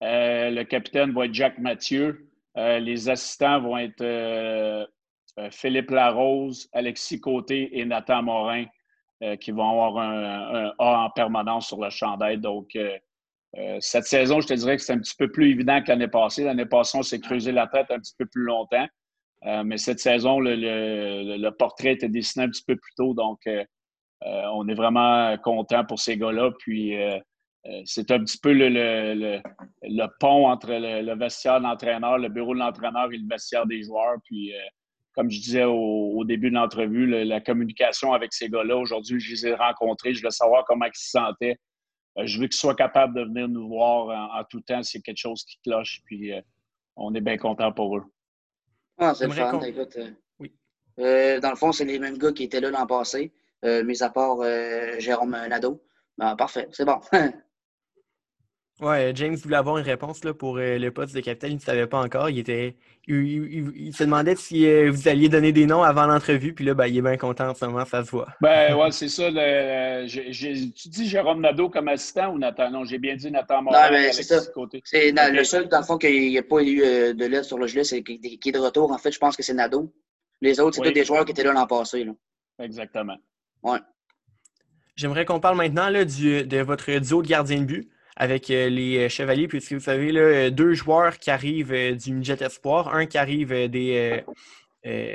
le 0.00 0.62
capitaine 0.64 1.12
va 1.12 1.26
être 1.26 1.34
Jacques 1.34 1.58
Mathieu. 1.58 2.28
les 2.56 3.08
assistants 3.08 3.60
vont 3.60 3.78
être 3.78 4.88
Philippe 5.50 5.90
Larose, 5.90 6.68
Alexis 6.72 7.20
Côté 7.20 7.78
et 7.78 7.84
Nathan 7.84 8.22
Morin, 8.22 8.66
qui 9.40 9.50
vont 9.50 9.68
avoir 9.70 9.98
un, 9.98 10.72
A 10.78 11.04
en 11.04 11.10
permanence 11.10 11.68
sur 11.68 11.82
le 11.82 11.90
champ 11.90 12.16
d'aide. 12.16 12.40
Donc, 12.40 12.76
euh, 13.56 13.78
cette 13.80 14.04
saison, 14.04 14.40
je 14.40 14.48
te 14.48 14.54
dirais 14.54 14.76
que 14.76 14.82
c'est 14.82 14.92
un 14.92 14.98
petit 14.98 15.16
peu 15.16 15.30
plus 15.30 15.50
évident 15.50 15.82
que 15.82 15.88
l'année 15.88 16.08
passée. 16.08 16.44
L'année 16.44 16.66
passée, 16.66 16.98
on 16.98 17.02
s'est 17.02 17.20
creusé 17.20 17.52
la 17.52 17.66
tête 17.66 17.86
un 17.90 17.98
petit 17.98 18.14
peu 18.18 18.26
plus 18.26 18.44
longtemps. 18.44 18.86
Euh, 19.46 19.62
mais 19.64 19.78
cette 19.78 20.00
saison, 20.00 20.40
le, 20.40 21.50
portrait 21.50 21.92
était 21.92 22.08
dessiné 22.08 22.44
un 22.44 22.48
petit 22.48 22.64
peu 22.64 22.76
plus 22.76 22.92
tôt. 22.96 23.14
Donc, 23.14 23.40
euh, 23.46 23.64
on 24.22 24.68
est 24.68 24.74
vraiment 24.74 25.36
content 25.38 25.84
pour 25.84 25.98
ces 25.98 26.16
gars-là. 26.16 26.50
Puis, 26.58 26.94
c'est 27.84 28.10
un 28.10 28.20
petit 28.20 28.38
peu 28.38 28.52
le, 28.52 30.06
pont 30.20 30.48
entre 30.48 30.70
le, 30.70 31.14
vestiaire 31.16 31.58
de 31.58 31.64
l'entraîneur, 31.64 32.18
le 32.18 32.28
bureau 32.28 32.54
de 32.54 32.60
l'entraîneur 32.60 33.12
et 33.12 33.16
le 33.16 33.28
vestiaire 33.28 33.66
des 33.66 33.82
joueurs. 33.82 34.16
Puis, 34.24 34.52
comme 35.14 35.30
je 35.30 35.40
disais 35.40 35.64
au, 35.64 36.24
début 36.24 36.50
de 36.50 36.54
l'entrevue, 36.54 37.24
la 37.24 37.40
communication 37.40 38.12
avec 38.12 38.32
ces 38.32 38.48
gars-là. 38.48 38.76
Aujourd'hui, 38.76 39.18
je 39.18 39.32
les 39.32 39.46
ai 39.48 39.54
rencontrés. 39.54 40.14
Je 40.14 40.22
veux 40.22 40.30
savoir 40.30 40.64
comment 40.64 40.86
ils 40.86 40.94
se 40.94 41.10
sentaient. 41.10 41.58
Euh, 42.18 42.26
je 42.26 42.40
veux 42.40 42.46
qu'ils 42.46 42.58
soient 42.58 42.74
capables 42.74 43.14
de 43.14 43.22
venir 43.22 43.48
nous 43.48 43.68
voir 43.68 44.32
en, 44.38 44.44
tout 44.44 44.60
temps 44.60 44.80
a 44.80 45.00
quelque 45.00 45.16
chose 45.16 45.44
qui 45.44 45.58
cloche. 45.64 46.00
Puis 46.04 46.32
euh, 46.32 46.40
on 46.96 47.14
est 47.14 47.20
bien 47.20 47.36
content 47.36 47.72
pour 47.72 47.96
eux. 47.96 48.04
Ah, 48.98 49.14
c'est 49.14 49.26
le 49.26 49.32
fun. 49.32 49.60
Écoute, 49.60 49.96
euh, 49.96 50.10
oui. 50.38 50.52
dans 51.40 51.50
le 51.50 51.56
fond, 51.56 51.72
c'est 51.72 51.84
les 51.84 51.98
mêmes 51.98 52.18
gars 52.18 52.32
qui 52.32 52.44
étaient 52.44 52.60
là 52.60 52.70
l'an 52.70 52.86
passé, 52.86 53.32
mis 53.62 54.02
à 54.02 54.10
part 54.10 54.38
Jérôme 54.98 55.36
Nadeau. 55.48 55.82
Ben, 56.16 56.34
parfait, 56.36 56.68
c'est 56.72 56.84
bon. 56.84 57.00
Ouais, 58.80 59.10
James 59.16 59.34
voulait 59.34 59.56
avoir 59.56 59.78
une 59.78 59.84
réponse 59.84 60.22
là, 60.22 60.32
pour 60.32 60.58
euh, 60.58 60.78
le 60.78 60.92
poste 60.92 61.12
de 61.12 61.20
capitaine. 61.20 61.50
Il 61.50 61.56
ne 61.56 61.60
savait 61.60 61.88
pas 61.88 61.98
encore. 61.98 62.30
Il, 62.30 62.38
était, 62.38 62.76
il, 63.08 63.92
se 63.92 64.04
demandait 64.04 64.36
si 64.36 64.66
euh, 64.66 64.92
vous 64.92 65.08
alliez 65.08 65.28
donner 65.28 65.50
des 65.50 65.66
noms 65.66 65.82
avant 65.82 66.06
l'entrevue. 66.06 66.54
Puis 66.54 66.64
là, 66.64 66.74
ben, 66.74 66.86
il 66.86 66.96
est 66.98 67.02
bien 67.02 67.16
content 67.16 67.48
en 67.48 67.54
ce 67.54 67.64
moment, 67.64 67.84
ça 67.84 68.04
se 68.04 68.10
voit. 68.10 68.28
Ben 68.40 68.76
ouais, 68.76 68.92
c'est 68.92 69.08
ça. 69.08 69.30
tu 70.06 70.88
dis 70.88 71.08
Jérôme 71.08 71.40
Nadeau 71.40 71.68
comme 71.70 71.88
assistant 71.88 72.32
ou 72.32 72.38
Nathan? 72.38 72.70
Non, 72.70 72.84
j'ai 72.84 72.98
bien 72.98 73.16
dit 73.16 73.32
Nathan 73.32 73.62
Morin. 73.62 73.90
Non, 73.90 73.98
c'est 74.12 74.22
ça. 74.22 74.36
Le 74.36 75.44
seul, 75.44 75.68
dans 75.68 75.78
le 75.78 75.84
fond, 75.84 75.98
qu'il 75.98 76.28
n'y 76.28 76.38
a 76.38 76.44
pas 76.44 76.62
eu 76.62 76.82
euh, 76.82 77.14
de 77.14 77.24
l'aide 77.24 77.44
sur 77.44 77.58
le 77.58 77.66
gelé, 77.66 77.82
c'est 77.82 78.04
qui 78.04 78.40
est 78.46 78.52
de 78.52 78.58
retour. 78.60 78.92
En 78.92 78.98
fait, 78.98 79.10
je 79.10 79.18
pense 79.18 79.36
que 79.36 79.42
c'est 79.42 79.54
Nadeau. 79.54 79.92
Les 80.40 80.60
autres, 80.60 80.76
c'est 80.76 80.82
tous 80.82 80.92
des 80.92 81.04
joueurs 81.04 81.24
qui 81.24 81.32
étaient 81.32 81.42
là 81.42 81.52
l'an 81.52 81.66
passé. 81.66 82.04
Là. 82.04 82.12
Exactement. 82.60 83.16
Ouais. 83.62 83.78
J'aimerais 84.96 85.24
qu'on 85.24 85.40
parle 85.40 85.56
maintenant 85.56 85.88
là, 85.90 86.04
du, 86.04 86.44
de 86.44 86.58
votre 86.58 86.98
duo 86.98 87.22
de 87.22 87.28
gardien 87.28 87.60
de 87.60 87.64
but 87.64 87.90
avec 88.18 88.50
euh, 88.50 88.68
les 88.68 88.98
euh, 88.98 89.08
Chevaliers, 89.08 89.46
puisque 89.46 89.72
vous 89.72 89.80
savez, 89.80 90.10
là, 90.10 90.20
euh, 90.20 90.50
deux 90.50 90.74
joueurs 90.74 91.18
qui 91.18 91.30
arrivent 91.30 91.96
du 91.96 92.12
Midget 92.12 92.42
Espoir, 92.42 92.94
un 92.94 93.06
qui 93.06 93.16
arrive 93.16 93.68
des. 93.68 94.22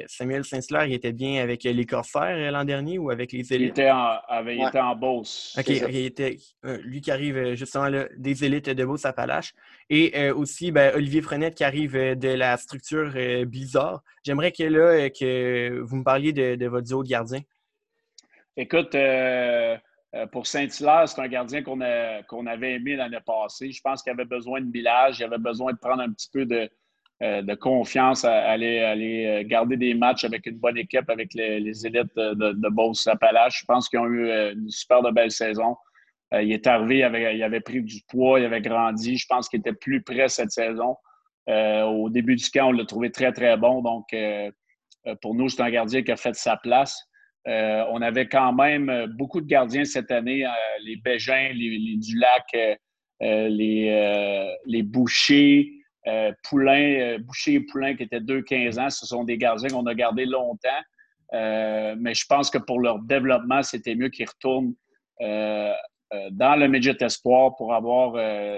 Samuel 0.06 0.46
Saint-Hilaire, 0.46 0.86
il 0.86 0.94
était 0.94 1.14
bien 1.14 1.42
avec 1.42 1.64
les 1.64 1.86
Corsaires 1.86 2.52
l'an 2.52 2.64
dernier 2.64 3.00
ou 3.00 3.10
avec 3.10 3.32
les 3.32 3.52
élites? 3.54 3.76
Il 3.76 3.82
était 3.82 3.90
en, 3.90 4.18
avait, 4.28 4.60
en 4.60 4.96
Beauce. 4.96 5.58
OK, 5.58 5.68
il 5.68 6.06
était, 6.06 6.38
lui 6.84 7.02
qui 7.02 7.10
arrive 7.10 7.56
justement 7.56 7.90
des 8.16 8.46
élites 8.46 8.70
de 8.70 8.86
Beauce-Appalaches. 8.86 9.56
Et 9.90 10.30
aussi 10.30 10.72
ben, 10.72 10.94
Olivier 10.94 11.24
Frenette 11.24 11.56
qui 11.56 11.64
arrive 11.64 11.94
de 11.94 12.28
la 12.28 12.56
structure 12.58 13.14
Bizarre. 13.48 14.04
J'aimerais 14.24 14.52
que, 14.52 14.64
là, 14.64 15.10
que 15.10 15.80
vous 15.80 15.96
me 15.96 16.04
parliez 16.04 16.34
de, 16.34 16.54
de 16.54 16.68
votre 16.68 16.86
duo 16.86 17.02
de 17.02 17.10
gardien. 17.10 17.40
Écoute, 18.56 18.94
euh, 18.94 19.78
pour 20.32 20.46
Saint-Hilaire, 20.46 21.10
c'est 21.10 21.20
un 21.20 21.28
gardien 21.28 21.64
qu'on 21.64 22.46
avait 22.46 22.74
aimé 22.76 22.96
l'année 22.96 23.18
passée. 23.26 23.72
Je 23.72 23.82
pense 23.82 24.04
qu'il 24.04 24.12
avait 24.12 24.26
besoin 24.26 24.62
de 24.62 24.72
village, 24.72 25.20
il 25.20 25.24
avait 25.24 25.40
besoin 25.40 25.74
de 25.74 25.78
prendre 25.80 26.04
un 26.04 26.12
petit 26.12 26.30
peu 26.32 26.46
de, 26.46 26.70
euh, 27.24 27.56
confiance 27.56 28.24
à 28.26 28.50
aller, 28.50 28.80
euh, 29.26 29.44
garder 29.48 29.76
des 29.76 29.96
matchs 29.96 30.24
avec 30.24 30.46
une 30.46 30.58
bonne 30.58 30.78
équipe, 30.78 31.10
avec 31.10 31.34
les, 31.34 31.88
élites 31.88 32.16
de, 32.16 32.54
de 32.54 32.70
Beauce-Appalaches. 32.70 33.62
Je 33.62 33.66
pense 33.66 33.90
qu'ils 33.90 34.00
ont 34.00 34.06
eu 34.06 34.30
une 34.30 34.70
super 34.70 35.02
de 35.02 35.10
belle 35.10 35.32
saison. 35.32 35.76
il 36.32 36.52
est 36.52 36.68
arrivé, 36.68 37.34
il 37.36 37.44
avait, 37.44 37.62
pris 37.62 37.82
du 37.82 38.02
poids, 38.08 38.40
il 38.40 38.46
avait 38.46 38.62
grandi. 38.62 39.18
Je 39.18 39.26
pense 39.28 39.50
qu'il 39.50 39.62
était 39.62 39.74
plus 39.74 40.04
près 40.04 40.30
cette 40.30 40.52
saison. 40.52 40.96
au 41.48 42.10
début 42.12 42.36
du 42.36 42.48
camp, 42.52 42.68
on 42.68 42.72
l'a 42.72 42.86
trouvé 42.86 43.12
très, 43.12 43.32
très 43.32 43.58
bon. 43.58 43.82
Donc, 43.82 44.16
pour 45.22 45.34
nous, 45.34 45.50
c'est 45.50 45.62
un 45.64 45.72
gardien 45.72 46.04
qui 46.04 46.12
a 46.12 46.18
fait 46.18 46.36
sa 46.36 46.56
place. 46.58 47.10
Euh, 47.48 47.84
on 47.90 48.02
avait 48.02 48.28
quand 48.28 48.54
même 48.54 48.90
euh, 48.90 49.08
beaucoup 49.08 49.42
de 49.42 49.48
gardiens 49.48 49.84
cette 49.84 50.12
année, 50.12 50.46
euh, 50.46 50.50
les 50.86 50.96
Bégins, 50.96 51.50
les, 51.54 51.98
Dulac, 51.98 52.78
les, 53.20 54.56
les 54.66 54.84
Bouchers, 54.84 55.72
Poulain, 56.44 57.18
Boucher 57.20 57.54
et 57.54 57.60
Poulain 57.62 57.96
qui 57.96 58.04
étaient 58.04 58.20
deux 58.20 58.42
15 58.42 58.80
ans. 58.80 58.90
Ce 58.90 59.06
sont 59.06 59.24
des 59.24 59.38
gardiens 59.38 59.70
qu'on 59.70 59.86
a 59.86 59.94
gardés 59.96 60.26
longtemps. 60.26 60.70
mais 61.32 62.14
je 62.14 62.26
pense 62.28 62.50
que 62.50 62.58
pour 62.58 62.82
leur 62.82 63.00
développement, 63.00 63.64
c'était 63.64 63.96
mieux 63.96 64.10
qu'ils 64.10 64.28
retournent 64.28 64.74
dans 65.22 66.60
le 66.60 66.68
Midget 66.68 66.98
Espoir 67.00 67.56
pour 67.56 67.74
avoir 67.74 68.14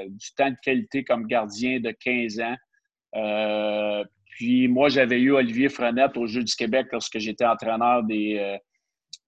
du 0.07 0.33
temps 0.35 0.49
de 0.49 0.57
qualité 0.63 1.03
comme 1.03 1.27
gardien 1.27 1.79
de 1.79 1.91
15 1.91 2.39
ans. 2.39 4.03
puis 4.29 4.67
moi, 4.67 4.89
j'avais 4.89 5.19
eu 5.19 5.31
Olivier 5.31 5.69
Frenette 5.69 6.17
au 6.17 6.25
Jeu 6.25 6.43
du 6.43 6.55
Québec 6.55 6.87
lorsque 6.91 7.19
j'étais 7.19 7.45
entraîneur 7.45 8.01
des, 8.01 8.37
euh, 8.39 8.57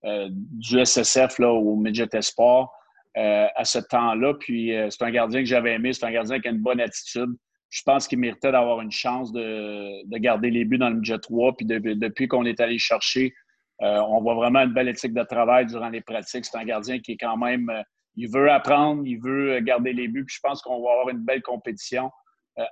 du 0.03 0.85
SSF 0.85 1.39
là, 1.39 1.51
au 1.51 1.75
Midget 1.75 2.09
Espoir 2.13 2.71
euh, 3.17 3.47
à 3.55 3.65
ce 3.65 3.79
temps-là. 3.79 4.35
Puis 4.35 4.75
euh, 4.75 4.91
c'est 4.91 5.03
un 5.03 5.09
gardien 5.09 5.39
que 5.39 5.47
j'avais 5.47 5.73
aimé. 5.73 5.91
C'est 5.91 6.05
un 6.05 6.11
gardien 6.11 6.39
qui 6.39 6.49
a 6.49 6.51
une 6.51 6.61
bonne 6.61 6.79
attitude. 6.79 7.35
Je 7.69 7.81
pense 7.83 8.07
qu'il 8.07 8.19
méritait 8.19 8.51
d'avoir 8.51 8.79
une 8.81 8.91
chance 8.91 9.31
de, 9.31 10.17
garder 10.19 10.51
les 10.51 10.65
buts 10.65 10.77
dans 10.77 10.89
le 10.89 10.97
Midget 10.97 11.17
3. 11.17 11.57
Puis 11.57 11.65
depuis 11.65 12.27
qu'on 12.27 12.45
est 12.45 12.59
allé 12.59 12.77
chercher, 12.77 13.33
on 13.79 14.21
voit 14.21 14.35
vraiment 14.35 14.59
une 14.59 14.73
belle 14.73 14.87
éthique 14.87 15.15
de 15.15 15.23
travail 15.23 15.65
durant 15.65 15.89
les 15.89 16.01
pratiques. 16.01 16.45
C'est 16.45 16.57
un 16.57 16.63
gardien 16.63 16.99
qui 16.99 17.13
est 17.13 17.17
quand 17.17 17.37
même. 17.37 17.71
il 18.15 18.29
veut 18.29 18.51
apprendre, 18.51 19.01
il 19.05 19.19
veut 19.19 19.59
garder 19.61 19.93
les 19.93 20.07
buts. 20.07 20.23
Puis 20.23 20.35
je 20.35 20.41
pense 20.41 20.61
qu'on 20.61 20.81
va 20.83 20.91
avoir 20.91 21.09
une 21.09 21.25
belle 21.25 21.41
compétition 21.41 22.11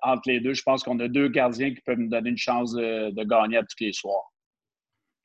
entre 0.04 0.30
les 0.30 0.40
deux. 0.40 0.54
Je 0.54 0.64
pense 0.64 0.84
qu'on 0.84 1.00
a 1.00 1.08
deux 1.08 1.28
gardiens 1.28 1.74
qui 1.74 1.82
peuvent 1.82 1.98
nous 1.98 2.10
donner 2.10 2.30
une 2.30 2.38
chance 2.38 2.72
de, 2.72 3.10
de 3.10 3.24
gagner 3.24 3.58
à 3.58 3.64
tous 3.64 3.76
les 3.82 3.94
soirs. 3.94 4.32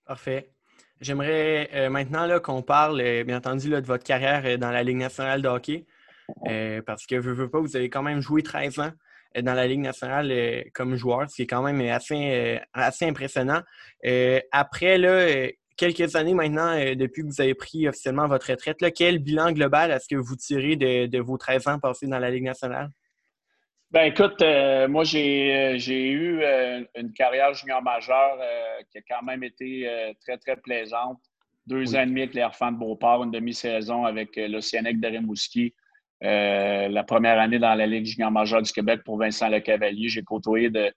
Parfait. 0.07 0.51
J'aimerais 1.01 1.71
euh, 1.73 1.89
maintenant 1.89 2.29
qu'on 2.41 2.61
parle, 2.61 3.01
euh, 3.01 3.25
bien 3.25 3.39
entendu, 3.39 3.71
de 3.71 3.81
votre 3.81 4.05
carrière 4.05 4.43
euh, 4.45 4.57
dans 4.59 4.71
la 4.71 4.83
Ligue 4.83 4.99
nationale 4.99 5.41
de 5.41 5.49
hockey. 5.49 5.87
parce 6.85 7.07
que, 7.07 7.17
veux, 7.17 7.49
pas, 7.49 7.59
vous 7.59 7.75
avez 7.75 7.89
quand 7.89 8.03
même 8.03 8.21
joué 8.21 8.43
13 8.43 8.81
ans 8.81 8.93
dans 9.43 9.55
la 9.55 9.67
Ligue 9.67 9.81
nationale 9.81 10.33
comme 10.75 10.97
joueur, 10.97 11.31
ce 11.31 11.37
qui 11.37 11.43
est 11.43 11.47
quand 11.47 11.63
même 11.63 11.81
assez, 11.81 12.61
assez 12.73 13.07
impressionnant. 13.07 13.63
après 14.53 14.99
là, 14.99 15.49
quelques 15.77 16.17
années 16.17 16.35
maintenant, 16.35 16.75
depuis 16.97 17.23
que 17.23 17.29
vous 17.29 17.41
avez 17.41 17.55
pris 17.55 17.89
officiellement 17.89 18.27
votre 18.27 18.51
retraite, 18.51 18.79
quel 18.95 19.19
bilan 19.21 19.53
global 19.53 19.93
est-ce 19.93 20.09
que 20.09 20.17
vous 20.17 20.37
tirez 20.37 20.77
de, 20.77 21.07
de, 21.07 21.19
vos 21.21 21.39
13 21.39 21.69
ans 21.69 21.79
passés 21.79 22.09
dans 22.09 22.19
la 22.19 22.31
Ligue 22.31 22.45
nationale? 22.45 22.91
Ben 23.93 24.05
écoute, 24.05 24.41
euh, 24.41 24.87
moi 24.87 25.03
j'ai, 25.03 25.53
euh, 25.53 25.77
j'ai 25.77 26.11
eu 26.11 26.43
euh, 26.45 26.85
une 26.95 27.13
carrière 27.13 27.53
junior 27.55 27.83
majeure 27.83 28.39
qui 28.89 28.99
a 28.99 29.01
quand 29.09 29.23
même 29.25 29.43
été 29.43 30.15
très, 30.25 30.39
très 30.39 30.57
plaisante. 30.57 31.19
Deux 31.67 31.97
ans 31.97 32.03
et 32.03 32.07
demi 32.07 32.23
avec 32.23 32.35
les 32.35 32.45
Enfants 32.45 32.71
de 32.71 32.79
Beauport, 32.79 33.25
une 33.25 33.33
demi-saison 33.33 34.05
avec 34.05 34.37
l'Océanique 34.37 35.01
de 35.01 35.09
Rimouski. 35.09 35.75
la 36.21 37.03
première 37.03 37.41
année 37.41 37.59
dans 37.59 37.75
la 37.75 37.87
Ligue 37.87 38.07
junior 38.07 38.31
majeure 38.31 38.63
du 38.63 38.73
Québec 38.73 39.01
pour 39.05 39.19
Vincent 39.19 39.49
Lecavalier. 39.49 40.09
J'ai 40.09 40.23
côtoyé 40.23 40.71
de, 40.71 40.93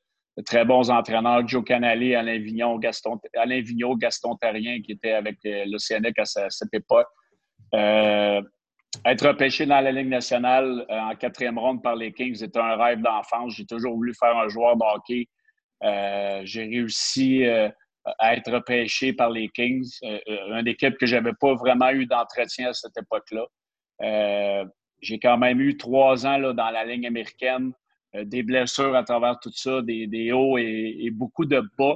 très 0.45 0.63
bons 0.63 0.89
entraîneurs, 0.91 1.47
Joe 1.47 1.63
Canali, 1.63 2.15
Alain 2.15 2.38
Vignon, 2.38 2.77
Gaston, 2.77 3.19
Alain 3.36 3.62
Vigneault, 3.62 3.97
Gaston 3.97 4.36
Tarien, 4.36 4.82
qui 4.82 4.93
était 4.93 5.13
avec 5.13 5.38
l'Océanique 5.43 6.19
à, 6.19 6.23
à, 6.23 6.49
cette 6.49 6.73
époque 6.73 7.08
être 9.06 9.27
repêché 9.27 9.65
dans 9.65 9.82
la 9.82 9.91
Ligue 9.91 10.10
nationale 10.10 10.86
euh, 10.89 10.99
en 10.99 11.15
quatrième 11.15 11.58
ronde 11.58 11.82
par 11.82 11.95
les 11.95 12.13
Kings 12.13 12.36
c'était 12.36 12.60
un 12.60 12.75
rêve 12.75 13.01
d'enfance. 13.01 13.56
J'ai 13.56 13.65
toujours 13.65 13.95
voulu 13.95 14.13
faire 14.13 14.38
un 14.38 14.47
joueur 14.47 14.77
de 14.77 14.84
hockey. 14.84 15.27
Euh, 15.84 16.41
j'ai 16.43 16.63
réussi 16.63 17.45
euh, 17.45 17.69
à 18.19 18.36
être 18.36 18.51
repêché 18.51 19.13
par 19.13 19.29
les 19.29 19.49
Kings, 19.49 19.89
une 20.01 20.67
équipe 20.67 20.97
que 20.97 21.06
je 21.06 21.15
n'avais 21.15 21.34
pas 21.39 21.53
vraiment 21.56 21.89
eu 21.91 22.06
d'entretien 22.06 22.69
à 22.69 22.73
cette 22.73 22.97
époque-là. 22.97 23.45
j'ai 25.01 25.19
quand 25.19 25.38
même 25.38 25.62
eu 25.62 25.77
trois 25.77 26.25
ans 26.25 26.38
là, 26.38 26.51
dans 26.51 26.69
la 26.69 26.84
ligne 26.84 27.08
américaine, 27.08 27.71
des 28.13 28.43
blessures 28.43 28.93
à 28.93 29.03
travers 29.03 29.39
tout 29.41 29.53
ça, 29.53 29.82
des, 29.82 30.32
hauts 30.34 30.58
et, 30.58 31.10
beaucoup 31.13 31.45
de 31.45 31.62
bas. 31.77 31.95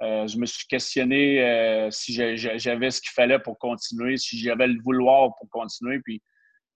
Je 0.00 0.38
me 0.38 0.46
suis 0.46 0.66
questionné 0.66 1.88
si 1.90 2.14
j'avais 2.14 2.90
ce 2.90 3.00
qu'il 3.00 3.12
fallait 3.12 3.38
pour 3.38 3.58
continuer, 3.58 4.16
si 4.16 4.38
j'avais 4.38 4.66
le 4.66 4.80
vouloir 4.82 5.34
pour 5.38 5.48
continuer. 5.50 6.00
Puis 6.00 6.22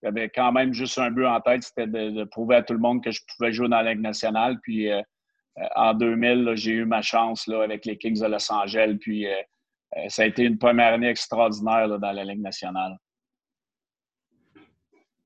j'avais 0.05 0.29
quand 0.29 0.51
même 0.51 0.71
juste 0.71 0.99
un 0.99 1.09
but 1.09 1.25
en 1.25 1.41
tête, 1.41 1.63
c'était 1.63 1.87
de, 1.87 2.23
prouver 2.25 2.57
à 2.57 2.61
tout 2.61 2.73
le 2.73 2.79
monde 2.79 3.03
que 3.03 3.09
je 3.09 3.21
pouvais 3.35 3.51
jouer 3.51 3.67
dans 3.67 3.81
la 3.81 3.93
Ligue 3.93 4.03
nationale. 4.03 4.59
Puis 4.61 4.91
euh, 4.91 5.01
euh, 5.57 5.63
en 5.75 5.95
2000, 5.95 6.51
j'ai 6.53 6.71
eu 6.73 6.85
ma 6.85 7.01
chance 7.01 7.47
là, 7.47 7.63
avec 7.63 7.85
les 7.85 7.97
Kings 7.97 8.21
de 8.21 8.27
Los 8.27 8.51
Angeles. 8.51 8.97
Puis 9.01 9.25
euh, 9.27 9.33
ça 10.09 10.21
a 10.21 10.25
été 10.25 10.43
une 10.43 10.59
première 10.59 10.93
année 10.93 11.09
extraordinaire 11.09 11.87
dans 11.97 12.11
la 12.11 12.23
Ligue 12.23 12.41
nationale. 12.41 12.97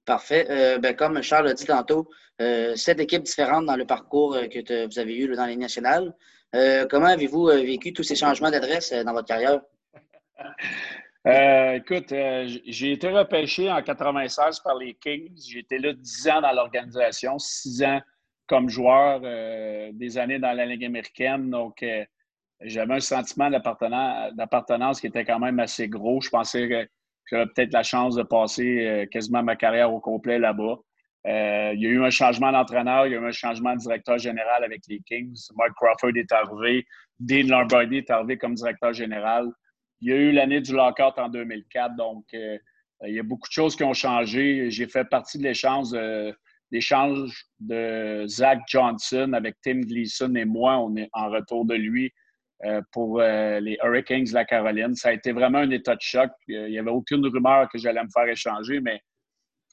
Parfait. 0.05 0.79
Ben, 0.79 0.95
comme 0.95 1.21
Charles 1.21 1.47
l'a 1.47 1.53
dit 1.53 1.65
tantôt, 1.65 2.09
sept 2.39 2.99
équipes 2.99 3.23
différentes 3.23 3.65
dans 3.65 3.75
le 3.75 3.85
parcours 3.85 4.37
que 4.49 4.87
vous 4.87 4.97
avez 4.97 5.17
eu 5.17 5.27
dans 5.35 5.43
la 5.43 5.49
Ligue 5.49 5.59
nationale. 6.53 6.87
comment 6.87 7.07
avez-vous 7.07 7.45
vécu 7.47 7.93
tous 7.93 8.03
ces 8.03 8.15
changements 8.15 8.51
d'adresse 8.51 8.91
dans 8.93 9.13
votre 9.13 9.27
carrière? 9.27 9.61
Euh, 11.27 11.73
écoute, 11.73 12.11
euh, 12.13 12.47
j'ai 12.65 12.93
été 12.93 13.09
repêché 13.09 13.69
en 13.69 13.81
96 13.81 14.61
par 14.61 14.75
les 14.75 14.93
Kings. 14.93 15.37
J'ai 15.47 15.59
été 15.59 15.77
là 15.77 15.93
10 15.93 16.29
ans 16.29 16.41
dans 16.41 16.53
l'organisation, 16.53 17.37
6 17.37 17.83
ans 17.83 18.01
comme 18.47 18.69
joueur, 18.69 19.21
euh, 19.23 19.91
des 19.93 20.17
années 20.17 20.39
dans 20.39 20.53
la 20.53 20.65
Ligue 20.65 20.85
américaine. 20.85 21.49
Donc, 21.49 21.85
j'avais 22.61 22.93
un 22.93 22.99
sentiment 22.99 23.49
d'appartenance 23.51 25.01
qui 25.01 25.07
était 25.07 25.25
quand 25.25 25.39
même 25.39 25.59
assez 25.59 25.87
gros. 25.87 26.21
Je 26.21 26.29
pensais 26.29 26.67
que 26.67 26.87
j'avais 27.25 27.45
peut-être 27.47 27.73
la 27.73 27.83
chance 27.83 28.15
de 28.15 28.23
passer 28.23 29.07
quasiment 29.11 29.43
ma 29.43 29.55
carrière 29.55 29.93
au 29.93 29.99
complet 29.99 30.39
là-bas. 30.39 30.77
Il 31.25 31.79
y 31.79 31.85
a 31.85 31.89
eu 31.89 32.03
un 32.03 32.09
changement 32.09 32.51
d'entraîneur, 32.51 33.07
il 33.07 33.13
y 33.13 33.15
a 33.15 33.19
eu 33.19 33.25
un 33.25 33.31
changement 33.31 33.73
de 33.73 33.79
directeur 33.79 34.17
général 34.17 34.63
avec 34.63 34.81
les 34.87 34.99
Kings. 35.01 35.37
Mark 35.55 35.71
Crawford 35.75 36.15
est 36.15 36.31
arrivé. 36.31 36.85
Dean 37.19 37.47
Lombardi 37.47 37.97
est 37.97 38.09
arrivé 38.09 38.37
comme 38.37 38.53
directeur 38.53 38.93
général. 38.93 39.47
Il 40.01 40.09
y 40.09 40.13
a 40.13 40.15
eu 40.15 40.31
l'année 40.31 40.61
du 40.61 40.73
lockout 40.73 41.17
en 41.17 41.27
2004, 41.27 41.95
donc 41.97 42.23
il 42.31 42.59
y 43.13 43.19
a 43.19 43.23
beaucoup 43.23 43.49
de 43.49 43.53
choses 43.53 43.75
qui 43.75 43.83
ont 43.83 43.93
changé. 43.93 44.71
J'ai 44.71 44.87
fait 44.87 45.03
partie 45.03 45.37
de 45.37 45.43
l'échange 45.43 45.93
l'échange 46.71 47.45
de 47.59 48.25
Zach 48.27 48.59
Johnson 48.67 49.33
avec 49.33 49.55
Tim 49.63 49.81
Gleason 49.81 50.33
et 50.35 50.45
moi, 50.45 50.77
on 50.77 50.95
est 50.95 51.09
en 51.13 51.29
retour 51.29 51.65
de 51.65 51.75
lui 51.75 52.11
euh, 52.65 52.81
pour 52.91 53.21
euh, 53.21 53.59
les 53.59 53.77
Hurricanes 53.83 54.25
de 54.25 54.33
la 54.33 54.45
Caroline. 54.45 54.95
Ça 54.95 55.09
a 55.09 55.13
été 55.13 55.31
vraiment 55.31 55.59
un 55.59 55.71
état 55.71 55.95
de 55.95 56.01
choc. 56.01 56.29
Il 56.47 56.65
n'y 56.65 56.79
avait 56.79 56.91
aucune 56.91 57.25
rumeur 57.25 57.69
que 57.69 57.77
j'allais 57.77 58.03
me 58.03 58.09
faire 58.09 58.27
échanger, 58.27 58.79
mais 58.81 59.01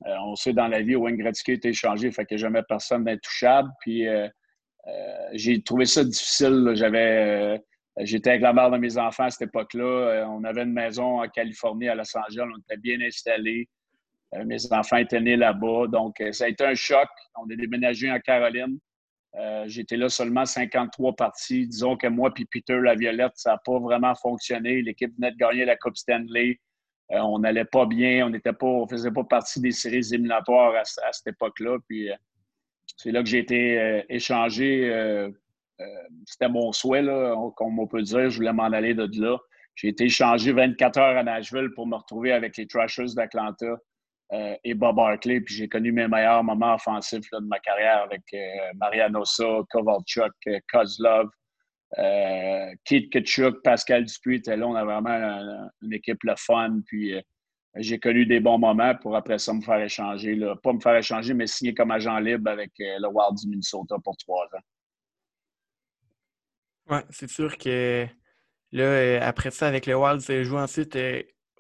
euh, 0.05 0.15
on 0.25 0.35
sait 0.35 0.53
dans 0.53 0.69
la 0.69 0.83
vie, 0.83 0.97
Wayne 0.97 1.17
Gretzky 1.17 1.53
été 1.53 1.69
échangé, 1.69 2.11
fait 2.11 2.27
que 2.27 2.37
jamais 2.37 2.63
personne 2.69 3.05
d'intouchable. 3.05 3.71
Puis 3.81 4.07
j'ai 5.33 5.63
trouvé 5.63 5.87
ça 5.87 6.05
difficile. 6.05 6.73
J'avais, 6.75 7.61
j'étais 8.01 8.31
avec 8.31 8.43
la 8.43 8.53
mère 8.53 8.71
de 8.71 8.79
mes 8.79 8.99
enfants 8.99 9.25
à 9.25 9.31
cette 9.31 9.49
époque-là. 9.49 10.27
on 10.29 10.45
avait 10.45 10.63
une 10.63 10.73
maison 10.73 11.23
en 11.23 11.29
Californie, 11.29 11.89
à 11.89 11.95
Los 11.95 12.17
Angeles. 12.17 12.49
On 12.55 12.59
était 12.59 12.77
bien 12.77 13.01
installés. 13.01 13.69
mes 14.45 14.73
enfants 14.73 14.99
étaient 14.99 15.21
nés 15.21 15.37
là-bas. 15.37 15.87
Donc, 15.89 16.23
ça 16.33 16.45
a 16.45 16.49
été 16.49 16.65
un 16.65 16.75
choc. 16.75 17.09
On 17.37 17.49
est 17.49 17.57
déménagé 17.57 18.11
en 18.11 18.21
Caroline. 18.21 18.79
Euh, 19.39 19.65
j'étais 19.67 19.97
là 19.97 20.09
seulement 20.09 20.47
53 20.47 21.15
parties. 21.15 21.67
Disons 21.67 21.97
que 21.97 22.07
moi 22.07 22.33
puis 22.33 22.47
Peter 22.47 22.79
Laviolette, 22.81 23.33
ça 23.35 23.53
n'a 23.53 23.59
pas 23.59 23.79
vraiment 23.79 24.15
fonctionné. 24.15 24.81
L'équipe 24.83 25.15
venait 25.17 25.33
de 25.33 25.37
gagner 25.37 25.65
la 25.65 25.77
Coupe 25.77 25.97
Stanley. 25.97 26.59
Euh, 27.13 27.19
on 27.19 27.39
n'allait 27.39 27.65
pas 27.65 27.87
bien. 27.87 28.27
On 28.27 28.31
ne 28.31 28.39
on 28.61 28.89
faisait 28.89 29.11
pas 29.11 29.25
partie 29.25 29.61
des 29.61 29.71
séries 29.71 30.07
éliminatoires 30.13 30.75
à, 30.75 30.85
cette 30.85 31.27
époque-là. 31.29 31.79
Puis 31.89 32.11
euh, 32.11 32.17
c'est 32.97 33.13
là 33.13 33.23
que 33.23 33.29
j'ai 33.29 33.39
été 33.39 34.05
échangé. 34.09 35.23
C'était 36.25 36.49
mon 36.49 36.73
souhait, 36.73 37.03
là, 37.03 37.37
comme 37.57 37.79
on 37.79 37.87
peut 37.87 38.03
dire. 38.03 38.31
Je 38.31 38.37
voulais 38.37 38.53
m'en 38.53 38.65
aller 38.65 38.95
de 38.95 39.09
là. 39.21 39.37
J'ai 39.75 39.89
été 39.89 40.05
échangé 40.05 40.53
24 40.53 40.99
heures 40.99 41.17
à 41.19 41.23
Nashville 41.23 41.71
pour 41.75 41.87
me 41.87 41.97
retrouver 41.97 42.33
avec 42.33 42.57
les 42.57 42.67
Trashers 42.67 43.15
d'Atlanta. 43.15 43.77
Euh, 44.33 44.57
et 44.65 44.75
Bob 44.75 44.97
Barkley. 44.97 45.41
Puis 45.41 45.55
j'ai 45.55 45.69
connu 45.69 45.93
mes 45.93 46.09
meilleurs 46.09 46.43
moments 46.43 46.75
offensifs 46.75 47.31
de 47.31 47.39
ma 47.47 47.61
carrière 47.61 48.03
avec 48.03 48.23
euh, 48.35 48.39
Mariano 48.75 49.21
Marianosa, 49.21 49.63
Kovalchuk, 49.71 50.33
euh, 51.99 52.75
Keith 52.85 53.11
Kachuk, 53.11 53.63
Pascal 53.63 54.05
Dupuis 54.05 54.37
était 54.37 54.57
là. 54.57 54.67
On 54.67 54.75
a 54.75 54.85
vraiment 54.85 55.71
une, 55.83 55.93
équipe 55.93 56.23
le 56.25 56.35
fun. 56.37 56.81
Puis 56.87 57.15
j'ai 57.77 57.99
connu 57.99 58.27
des 58.27 58.41
bons 58.41 58.59
moments 58.59 58.95
pour 58.95 59.17
après 59.17 59.39
ça 59.39 59.53
me 59.53 59.61
faire 59.61 59.81
échanger. 59.81 60.35
Là. 60.35 60.57
Pas 60.57 60.73
me 60.73 60.81
faire 60.81 60.97
échanger, 60.97 61.35
mais 61.35 61.47
signer 61.47 61.75
comme 61.75 61.91
agent 61.91 62.19
libre 62.19 62.51
avec 62.51 62.73
le 62.79 63.07
Wild 63.07 63.39
du 63.39 63.49
Minnesota 63.49 63.97
pour 64.03 64.17
trois 64.17 64.45
ans. 64.47 64.65
Oui, 66.89 66.99
c'est 67.11 67.29
sûr 67.29 67.59
que 67.59 68.07
là, 68.73 69.27
après 69.27 69.51
ça, 69.51 69.67
avec 69.67 69.87
le 69.87 69.97
Wild, 69.97 70.23
tu 70.23 70.45
joué 70.45 70.61
ensuite 70.61 70.97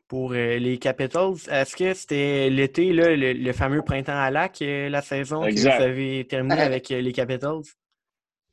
pour 0.08 0.32
euh, 0.32 0.58
les 0.58 0.78
Capitals. 0.78 1.34
Est-ce 1.50 1.76
que 1.76 1.94
c'était 1.94 2.50
l'été, 2.50 2.92
le, 2.92 3.52
fameux 3.52 3.82
printemps 3.82 4.16
à 4.16 4.30
lac, 4.30 4.60
euh, 4.62 4.88
la 4.88 5.02
saison 5.02 5.42
que 5.42 5.50
vous 5.50 5.66
avez 5.66 6.26
terminé 6.26 6.60
avec 6.60 6.90
euh, 6.90 7.00
les 7.00 7.12
Capitals? 7.12 7.62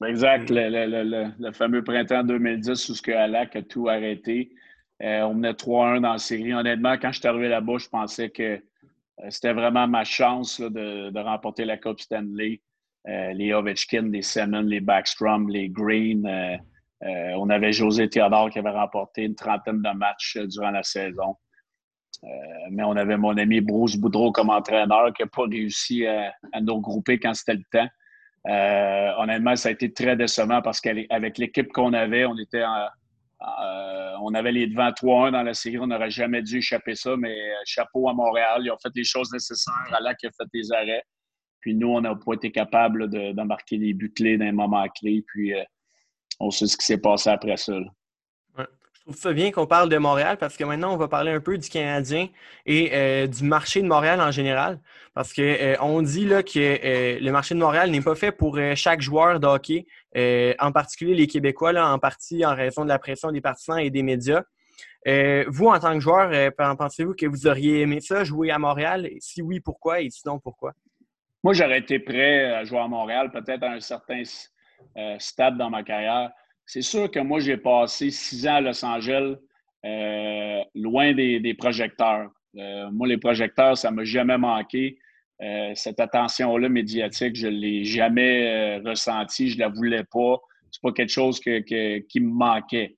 Exact, 0.08 0.50
le, 0.50 1.52
fameux 1.52 1.84
printemps 1.84 2.24
2010 2.24 2.90
où 2.90 2.96
ce 2.96 3.02
que 3.02 3.12
Alak 3.12 3.56
a 3.56 3.62
tout 3.62 3.90
arrêté. 3.90 4.52
on 5.00 5.34
menait 5.34 5.54
3-1 5.54 6.02
dans 6.02 6.14
la 6.14 6.18
série. 6.18 6.54
Honnêtement, 6.54 6.98
quand 6.98 7.12
je 7.12 7.20
suis 7.20 7.28
arrivé 7.28 7.50
là-bas, 7.50 7.78
je 7.78 7.90
pensais 7.90 8.30
que 8.30 8.62
c'était 9.30 9.54
vraiment 9.54 9.88
ma 9.88 10.04
chance 10.04 10.60
de, 10.60 11.18
remporter 11.20 11.66
la 11.66 11.78
Coupe 11.78 12.00
Stanley. 12.00 12.62
les 13.06 13.54
Ovechkin, 13.54 14.10
les 14.12 14.22
Semen, 14.22 14.66
les 14.68 14.82
Backstrom, 14.82 15.50
les 15.50 15.70
Green. 15.70 16.28
on 17.02 17.50
avait 17.50 17.74
José 17.74 18.10
Théodore 18.10 18.50
qui 18.50 18.60
avait 18.60 18.70
remporté 18.70 19.24
une 19.24 19.36
trentaine 19.36 19.82
de 19.82 19.98
matchs 19.98 20.38
durant 20.38 20.72
la 20.72 20.84
saison. 20.84 21.36
Euh, 22.24 22.28
mais 22.72 22.84
on 22.84 22.96
avait 22.96 23.18
mon 23.18 23.38
ami 23.38 23.60
Bruce 23.60 23.98
Boudreau 23.98 24.32
comme 24.32 24.50
entraîneur 24.50 25.12
qui 25.14 25.24
n'a 25.24 25.28
pas 25.28 25.44
réussi 25.44 26.06
à, 26.06 26.34
nous 26.62 26.76
regrouper 26.76 27.20
quand 27.20 27.34
c'était 27.34 27.56
le 27.56 27.64
temps. 27.72 27.88
Euh, 28.48 29.12
honnêtement, 29.18 29.56
ça 29.56 29.70
a 29.70 29.72
été 29.72 29.92
très 29.92 30.16
décevant 30.16 30.62
parce 30.62 30.82
qu'avec 30.82 31.38
l'équipe 31.38 31.72
qu'on 31.72 31.94
avait, 31.94 32.26
on 32.26 32.38
était 32.38 32.64
euh, 32.64 34.16
on 34.22 34.34
avait 34.34 34.52
les 34.52 34.68
devants 34.68 34.92
3-1 34.92 35.32
dans 35.32 35.44
la 35.44 35.54
série. 35.54 35.80
On 35.80 35.88
n'aurait 35.88 36.10
jamais 36.10 36.42
dû 36.42 36.58
échapper 36.58 36.96
ça, 36.96 37.16
mais 37.18 37.36
chapeau 37.66 38.10
à 38.10 38.14
Montréal. 38.14 38.62
Ils 38.66 38.72
ont 38.72 38.78
fait 38.82 38.92
les 38.96 39.04
choses 39.04 39.32
nécessaires. 39.32 39.74
Alain 39.92 40.14
qui 40.16 40.28
a 40.28 40.32
fait 40.32 40.48
des 40.54 40.72
arrêts. 40.72 41.04
Puis 41.60 41.76
nous, 41.76 41.90
on 41.90 42.02
n'a 42.02 42.16
pas 42.16 42.34
été 42.34 42.52
capable 42.52 43.10
de, 43.10 43.42
marquer 43.44 43.78
les 43.78 43.94
buts 43.94 44.14
clés 44.14 44.38
dans 44.38 44.46
les 44.46 44.52
moments 44.52 44.88
clés. 44.90 45.24
Puis 45.28 45.54
on 46.40 46.52
sait 46.52 46.68
ce 46.68 46.78
qui 46.78 46.86
s'est 46.86 46.98
passé 46.98 47.30
après 47.30 47.58
ça. 47.58 47.74
Je 47.78 47.88
trouve 49.04 49.18
ça 49.18 49.34
bien 49.34 49.52
qu'on 49.52 49.68
parle 49.68 49.90
de 49.90 49.98
Montréal 49.98 50.38
parce 50.38 50.56
que 50.56 50.64
maintenant, 50.64 50.94
on 50.94 50.98
va 50.98 51.08
parler 51.08 51.32
un 51.32 51.42
peu 51.42 51.58
du 51.58 51.70
Canadien 51.70 52.30
et 52.66 52.92
euh, 52.94 53.28
du 53.28 53.44
marché 53.44 53.82
de 53.82 53.88
Montréal 53.88 54.22
en 54.22 54.32
général. 54.32 54.80
Parce 55.14 55.34
qu'on 55.34 55.44
euh, 55.44 56.02
dit 56.02 56.28
que 56.28 56.58
euh, 56.58 57.20
le 57.20 57.32
marché 57.32 57.54
de 57.54 57.60
Montréal 57.60 57.92
n'est 57.92 58.02
pas 58.02 58.16
fait 58.16 58.32
pour 58.32 58.58
chaque 58.76 59.02
joueur 59.02 59.40
de 59.40 59.48
hockey, 59.48 59.86
en 60.60 60.72
particulier 60.72 61.16
les 61.16 61.28
Québécois, 61.28 61.74
en 61.74 62.00
partie 62.00 62.46
en 62.46 62.56
raison 62.56 62.84
de 62.84 62.90
la 62.90 63.00
pression 63.00 63.32
des 63.32 63.42
partisans 63.42 63.78
et 63.78 63.90
des 63.90 64.04
médias. 64.04 64.44
vous, 65.48 65.68
en 65.68 65.80
tant 65.80 65.94
que 65.94 66.00
joueur, 66.00 66.52
pensez-vous 66.78 67.14
que 67.14 67.26
vous 67.26 67.48
auriez 67.48 67.82
aimé 67.82 68.00
ça, 68.00 68.24
jouer 68.24 68.52
à 68.52 68.60
Montréal? 68.60 69.10
Si 69.20 69.42
oui, 69.42 69.60
pourquoi? 69.60 70.02
Et 70.02 70.10
sinon, 70.10 70.40
pourquoi? 70.40 70.74
Moi, 71.44 71.54
j'aurais 71.54 71.80
été 71.80 72.00
prêt 72.00 72.46
à 72.54 72.64
jouer 72.64 72.80
à 72.80 72.88
Montréal, 72.88 73.32
peut-être 73.32 73.64
à 73.64 73.72
un 73.72 73.82
certain 73.82 74.24
stade 75.20 75.58
dans 75.58 75.70
ma 75.70 75.84
carrière. 75.84 76.32
C'est 76.66 76.82
sûr 76.82 77.12
que 77.12 77.20
moi, 77.20 77.40
j'ai 77.40 77.58
passé 77.58 78.10
six 78.10 78.48
ans 78.48 78.56
à 78.56 78.62
Los 78.62 78.84
Angeles, 78.86 79.36
euh, 79.86 80.62
loin 80.76 81.14
des, 81.14 81.54
projecteurs. 81.58 82.30
Euh, 82.58 82.90
moi, 82.92 83.08
les 83.08 83.18
projecteurs, 83.18 83.78
ça 83.78 83.92
ne 83.92 83.98
m'a 83.98 84.04
jamais 84.04 84.38
manqué. 84.38 84.98
Euh, 85.42 85.72
cette 85.76 86.00
attention-là 86.00 86.70
médiatique, 86.70 87.36
je 87.36 87.48
ne 87.48 87.58
l'ai 87.58 87.84
jamais 87.84 88.78
ressentie, 88.86 89.50
je 89.50 89.56
ne 89.56 89.62
la 89.62 89.68
voulais 89.68 90.04
pas. 90.04 90.38
Ce 90.72 90.80
n'est 90.80 90.90
pas 90.90 90.94
quelque 90.94 91.12
chose 91.12 91.40
qui 91.40 92.20
me 92.20 92.34
manquait. 92.34 92.96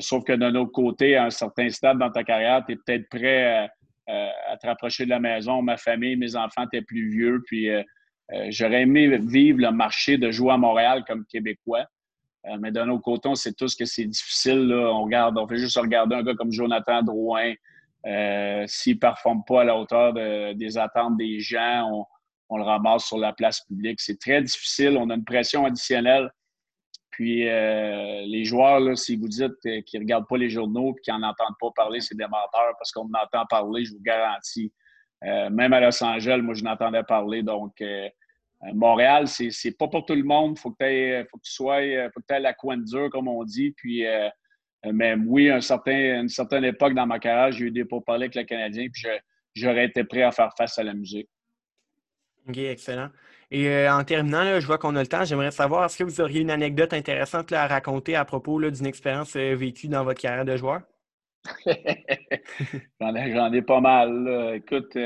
sauf 0.00 0.24
que 0.24 0.32
d'un 0.32 0.54
autre 0.54 0.72
côté, 0.72 1.16
à 1.16 1.24
un 1.24 1.30
certain 1.30 1.68
stade 1.68 1.98
dans 1.98 2.10
ta 2.10 2.24
carrière, 2.24 2.64
tu 2.66 2.72
es 2.72 2.76
peut-être 2.76 3.08
prêt 3.10 3.68
à, 4.08 4.56
te 4.56 4.66
rapprocher 4.66 5.04
de 5.04 5.10
la 5.10 5.20
maison. 5.20 5.60
Ma 5.60 5.76
famille, 5.76 6.16
mes 6.16 6.34
enfants 6.34 6.64
étaient 6.64 6.82
plus 6.82 7.10
vieux. 7.10 7.42
Puis 7.46 7.68
j'aurais 8.48 8.82
aimé 8.82 9.18
vivre 9.18 9.60
le 9.60 9.70
marché 9.70 10.16
de 10.16 10.30
jouer 10.30 10.52
à 10.52 10.56
Montréal 10.56 11.04
comme 11.06 11.26
Québécois. 11.26 11.84
Euh, 12.46 12.56
mais 12.60 12.70
d'un 12.70 12.88
autre 12.88 13.02
côté, 13.02 13.28
on 13.28 13.34
sait 13.34 13.52
tous 13.52 13.74
que 13.74 13.84
c'est 13.84 14.04
difficile. 14.04 14.72
On, 14.72 15.04
regarde, 15.04 15.38
on 15.38 15.48
fait 15.48 15.58
juste 15.58 15.76
regarder 15.76 16.16
un 16.16 16.22
gars 16.22 16.34
comme 16.34 16.52
Jonathan 16.52 17.02
Drouin. 17.02 17.54
Euh, 18.06 18.64
s'il 18.68 18.94
ne 18.94 19.00
performe 19.00 19.42
pas 19.44 19.62
à 19.62 19.64
la 19.64 19.76
hauteur 19.76 20.12
des 20.12 20.78
attentes 20.78 21.16
des 21.16 21.40
gens, 21.40 22.06
on, 22.48 22.56
le 22.56 22.62
ramasse 22.62 23.06
sur 23.06 23.18
la 23.18 23.32
place 23.32 23.60
publique. 23.62 24.00
C'est 24.00 24.20
très 24.20 24.40
difficile. 24.42 24.96
On 24.96 25.10
a 25.10 25.14
une 25.14 25.24
pression 25.24 25.64
additionnelle. 25.64 26.30
Puis 27.10 27.48
euh, 27.48 28.22
les 28.26 28.44
joueurs, 28.44 28.96
si 28.96 29.16
vous 29.16 29.26
dites 29.26 29.58
qu'ils 29.60 30.00
ne 30.00 30.04
regardent 30.04 30.28
pas 30.28 30.36
les 30.36 30.50
journaux 30.50 30.94
et 30.96 31.00
qu'ils 31.00 31.14
n'en 31.14 31.28
entendent 31.28 31.56
pas 31.58 31.70
parler, 31.74 32.00
c'est 32.00 32.16
des 32.16 32.24
menteurs 32.24 32.74
parce 32.78 32.92
qu'on 32.92 33.06
entend 33.06 33.46
parler, 33.48 33.84
je 33.84 33.92
vous 33.92 34.02
garantis. 34.02 34.72
même 35.22 35.72
à 35.72 35.80
Los 35.80 36.04
Angeles, 36.04 36.40
moi, 36.42 36.54
je 36.54 36.62
n'entendais 36.62 37.02
parler. 37.02 37.42
Donc, 37.42 37.82
Montréal, 38.74 39.28
c'est 39.28 39.76
pas 39.76 39.88
pour 39.88 40.04
tout 40.04 40.14
le 40.14 40.22
monde. 40.22 40.58
Faut 40.58 40.70
que, 40.70 41.24
faut 41.30 41.38
que 41.38 41.42
tu 41.42 41.52
sois, 41.52 41.80
euh, 41.82 42.08
faut 42.12 42.20
que 42.20 42.34
aies 42.34 42.40
la 42.40 42.54
coin 42.54 42.76
dure, 42.76 43.10
comme 43.10 43.28
on 43.28 43.44
dit. 43.44 43.72
Puis, 43.76 44.06
euh, 44.06 44.28
mais 44.92 45.14
oui, 45.14 45.50
un 45.50 45.60
certain, 45.60 46.20
une 46.20 46.28
certaine 46.28 46.64
époque 46.64 46.94
dans 46.94 47.06
ma 47.06 47.18
carrière, 47.18 47.52
j'ai 47.52 47.66
eu 47.66 47.70
des 47.70 47.84
pourparlers 47.84 48.24
avec 48.24 48.34
le 48.34 48.44
Canadien, 48.44 48.88
puis 48.92 49.04
j'aurais 49.54 49.86
été 49.86 50.04
prêt 50.04 50.22
à 50.22 50.32
faire 50.32 50.50
face 50.56 50.78
à 50.78 50.84
la 50.84 50.94
musique. 50.94 51.28
OK, 52.48 52.58
excellent. 52.58 53.10
Et 53.50 53.88
en 53.88 54.02
terminant, 54.04 54.60
je 54.60 54.66
vois 54.66 54.78
qu'on 54.78 54.94
a 54.96 55.00
le 55.00 55.06
temps. 55.06 55.24
J'aimerais 55.24 55.50
savoir, 55.50 55.84
est-ce 55.84 55.98
que 55.98 56.04
vous 56.04 56.20
auriez 56.20 56.40
une 56.40 56.50
anecdote 56.50 56.92
intéressante 56.92 57.52
à 57.52 57.66
raconter 57.66 58.14
à 58.16 58.24
propos 58.24 58.60
d'une 58.60 58.86
expérience 58.86 59.36
vécue 59.36 59.88
dans 59.88 60.04
votre 60.04 60.20
carrière 60.20 60.44
de 60.44 60.56
joueur? 60.56 60.82
J'en 63.00 63.52
ai, 63.52 63.62
pas 63.62 63.80
mal. 63.80 64.54
Écoute, 64.54 64.96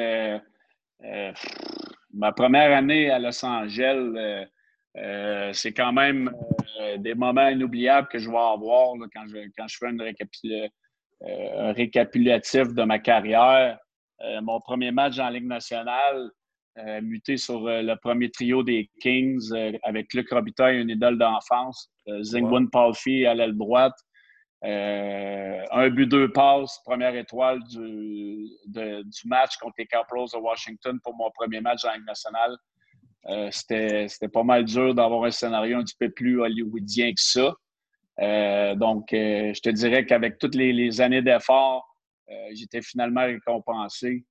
ma 2.13 2.33
première 2.33 2.77
année 2.77 3.11
à 3.11 3.19
Los 3.19 3.45
Angeles, 3.45 4.13
euh, 4.17 4.45
euh, 4.97 5.53
c'est 5.53 5.73
quand 5.73 5.93
même 5.93 6.33
euh, 6.81 6.97
des 6.99 7.15
moments 7.15 7.49
inoubliables 7.49 8.09
que 8.09 8.19
je 8.19 8.29
vais 8.29 8.37
avoir 8.37 8.95
quand, 9.15 9.27
je, 9.29 9.49
quand 9.57 9.69
je 9.69 9.77
fais 9.79 9.87
un 9.87 11.73
récapitulatif 11.73 12.75
de 12.75 12.83
ma 12.83 12.99
carrière. 12.99 13.79
mon 14.43 14.61
premier 14.61 14.91
match 14.91 15.19
en 15.19 15.29
Ligue 15.29 15.47
nationale, 15.47 16.31
muté 17.03 17.37
sur 17.37 17.61
le 17.65 17.95
premier 17.97 18.31
trio 18.31 18.63
des 18.63 18.91
Kings 19.01 19.53
avec 19.83 20.15
Luc 20.15 20.31
Robitaille, 20.31 20.81
une 20.81 20.89
idole 20.89 21.19
d'enfance, 21.19 21.91
Zingwon 22.23 22.69
Palfi 22.69 23.27
à 23.27 23.35
l'aile 23.35 23.57
droite, 23.57 23.99
euh, 24.63 25.65
un 25.71 25.89
but, 25.89 26.07
deux 26.07 26.31
passes, 26.31 26.81
première 26.85 27.15
étoile 27.15 27.63
du, 27.65 28.47
du 28.67 29.29
match 29.29 29.57
contre 29.57 29.77
les 29.79 29.87
Capitals 29.87 30.27
de 30.35 30.39
Washington 30.39 30.99
pour 31.03 31.15
mon 31.15 31.31
premier 31.31 31.61
match 31.61 31.85
en 31.85 31.95
Ligue 31.95 32.07
nationale. 32.07 32.57
Euh, 33.27 33.49
c'était 33.51 34.29
pas 34.33 34.43
mal 34.43 34.65
dur 34.65 34.95
d'avoir 34.95 35.25
un 35.25 35.31
scénario 35.31 35.79
un 35.79 35.85
petit 35.85 35.97
peu 35.99 36.11
plus 36.11 36.41
hollywoodien 36.41 37.13
que 37.13 37.21
ça. 37.21 37.55
donc, 38.77 39.09
je 39.13 39.61
te 39.61 39.71
dirais 39.71 40.05
qu'avec 40.05 40.39
toutes 40.39 40.55
les, 40.55 41.01
années 41.01 41.23
d'efforts, 41.23 41.87
j'étais 42.53 42.83
finalement 42.83 43.25
récompensé. 43.25 44.25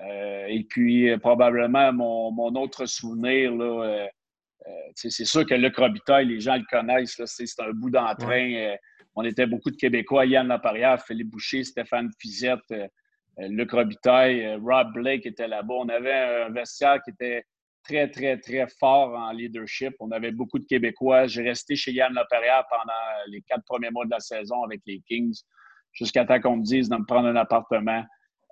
et 0.00 0.66
puis, 0.68 1.16
probablement, 1.18 1.92
mon, 1.92 2.54
autre 2.56 2.86
souvenir, 2.86 3.54
là, 3.54 4.08
c'est 4.96 5.24
sûr 5.24 5.46
que 5.46 5.54
Luc 5.54 5.76
Robitaille, 5.76 6.26
les 6.26 6.40
gens 6.40 6.56
le 6.56 6.64
connaissent, 6.68 7.20
c'est 7.26 7.60
un 7.60 7.70
bout 7.72 7.90
d'entrain. 7.90 8.76
On 9.18 9.24
était 9.24 9.46
beaucoup 9.46 9.70
de 9.72 9.76
Québécois, 9.76 10.26
Yann 10.26 10.46
Laparrière, 10.46 11.04
Philippe 11.04 11.30
Boucher, 11.30 11.64
Stéphane 11.64 12.08
Fizette, 12.20 12.72
Luc 13.36 13.72
Robitaille, 13.72 14.54
Rob 14.54 14.92
Blake 14.94 15.26
était 15.26 15.48
là-bas. 15.48 15.74
On 15.74 15.88
avait 15.88 16.46
un 16.46 16.50
vestiaire 16.50 17.02
qui 17.02 17.10
était 17.10 17.44
très, 17.82 18.08
très, 18.08 18.38
très 18.38 18.66
fort 18.78 19.16
en 19.16 19.32
leadership. 19.32 19.94
On 19.98 20.12
avait 20.12 20.30
beaucoup 20.30 20.60
de 20.60 20.66
Québécois. 20.66 21.26
J'ai 21.26 21.42
resté 21.42 21.74
chez 21.74 21.92
Yann 21.92 22.14
Laperrière 22.14 22.64
pendant 22.70 22.92
les 23.26 23.42
quatre 23.42 23.64
premiers 23.64 23.90
mois 23.90 24.04
de 24.04 24.10
la 24.10 24.20
saison 24.20 24.62
avec 24.62 24.82
les 24.86 25.00
Kings, 25.08 25.34
jusqu'à 25.92 26.24
temps 26.24 26.40
qu'on 26.40 26.58
me 26.58 26.62
dise 26.62 26.88
de 26.88 26.96
me 26.96 27.04
prendre 27.04 27.26
un 27.26 27.36
appartement. 27.36 28.04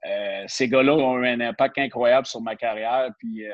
Euh, 0.04 0.44
ces 0.48 0.68
gars-là 0.68 0.94
ont 0.94 1.22
eu 1.22 1.28
un 1.28 1.40
impact 1.40 1.78
incroyable 1.78 2.26
sur 2.26 2.40
ma 2.40 2.56
carrière. 2.56 3.10
Euh, 3.10 3.26
euh, 3.40 3.52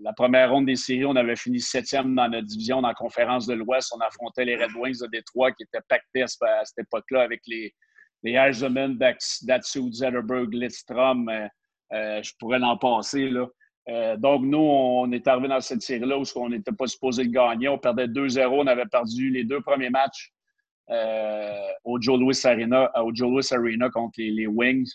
la 0.00 0.12
première 0.12 0.50
ronde 0.50 0.66
des 0.66 0.76
séries, 0.76 1.04
on 1.04 1.16
avait 1.16 1.36
fini 1.36 1.60
septième 1.60 2.14
dans 2.14 2.28
notre 2.28 2.46
division, 2.46 2.80
dans 2.80 2.88
la 2.88 2.94
conférence 2.94 3.46
de 3.46 3.54
l'Ouest. 3.54 3.92
On 3.96 4.00
affrontait 4.00 4.44
les 4.44 4.56
Red 4.56 4.70
Wings 4.76 5.00
de 5.00 5.08
Détroit 5.08 5.52
qui 5.52 5.64
étaient 5.64 5.84
pactés 5.88 6.22
à, 6.22 6.26
cette 6.28 6.78
époque-là 6.78 7.22
avec 7.22 7.40
les, 7.46 7.74
les 8.22 8.32
Eisenman, 8.32 8.96
Datsu, 8.96 9.92
Zetterberg, 9.92 10.54
Lidstrom. 10.54 11.30
je 11.90 12.30
pourrais 12.38 12.58
l'en 12.58 12.76
passer. 12.76 13.28
Là. 13.28 13.46
Euh, 13.88 14.16
donc, 14.16 14.42
nous, 14.42 14.58
on 14.58 15.10
est 15.12 15.26
arrivé 15.26 15.48
dans 15.48 15.60
cette 15.60 15.80
série-là 15.80 16.18
où 16.18 16.24
on 16.36 16.50
n'était 16.50 16.72
pas 16.72 16.86
supposé 16.86 17.24
le 17.24 17.30
gagner. 17.30 17.68
On 17.68 17.78
perdait 17.78 18.06
2-0. 18.06 18.46
On 18.50 18.66
avait 18.66 18.86
perdu 18.86 19.30
les 19.30 19.44
deux 19.44 19.60
premiers 19.60 19.90
matchs 19.90 20.30
euh, 20.90 21.68
au 21.84 22.00
Joe 22.00 22.18
Louis 22.18 22.38
Arena, 22.44 22.90
au 23.02 23.14
Joe 23.14 23.30
Louis 23.30 23.46
Arena 23.50 23.88
contre 23.88 24.14
les, 24.18 24.46
Wings. 24.46 24.92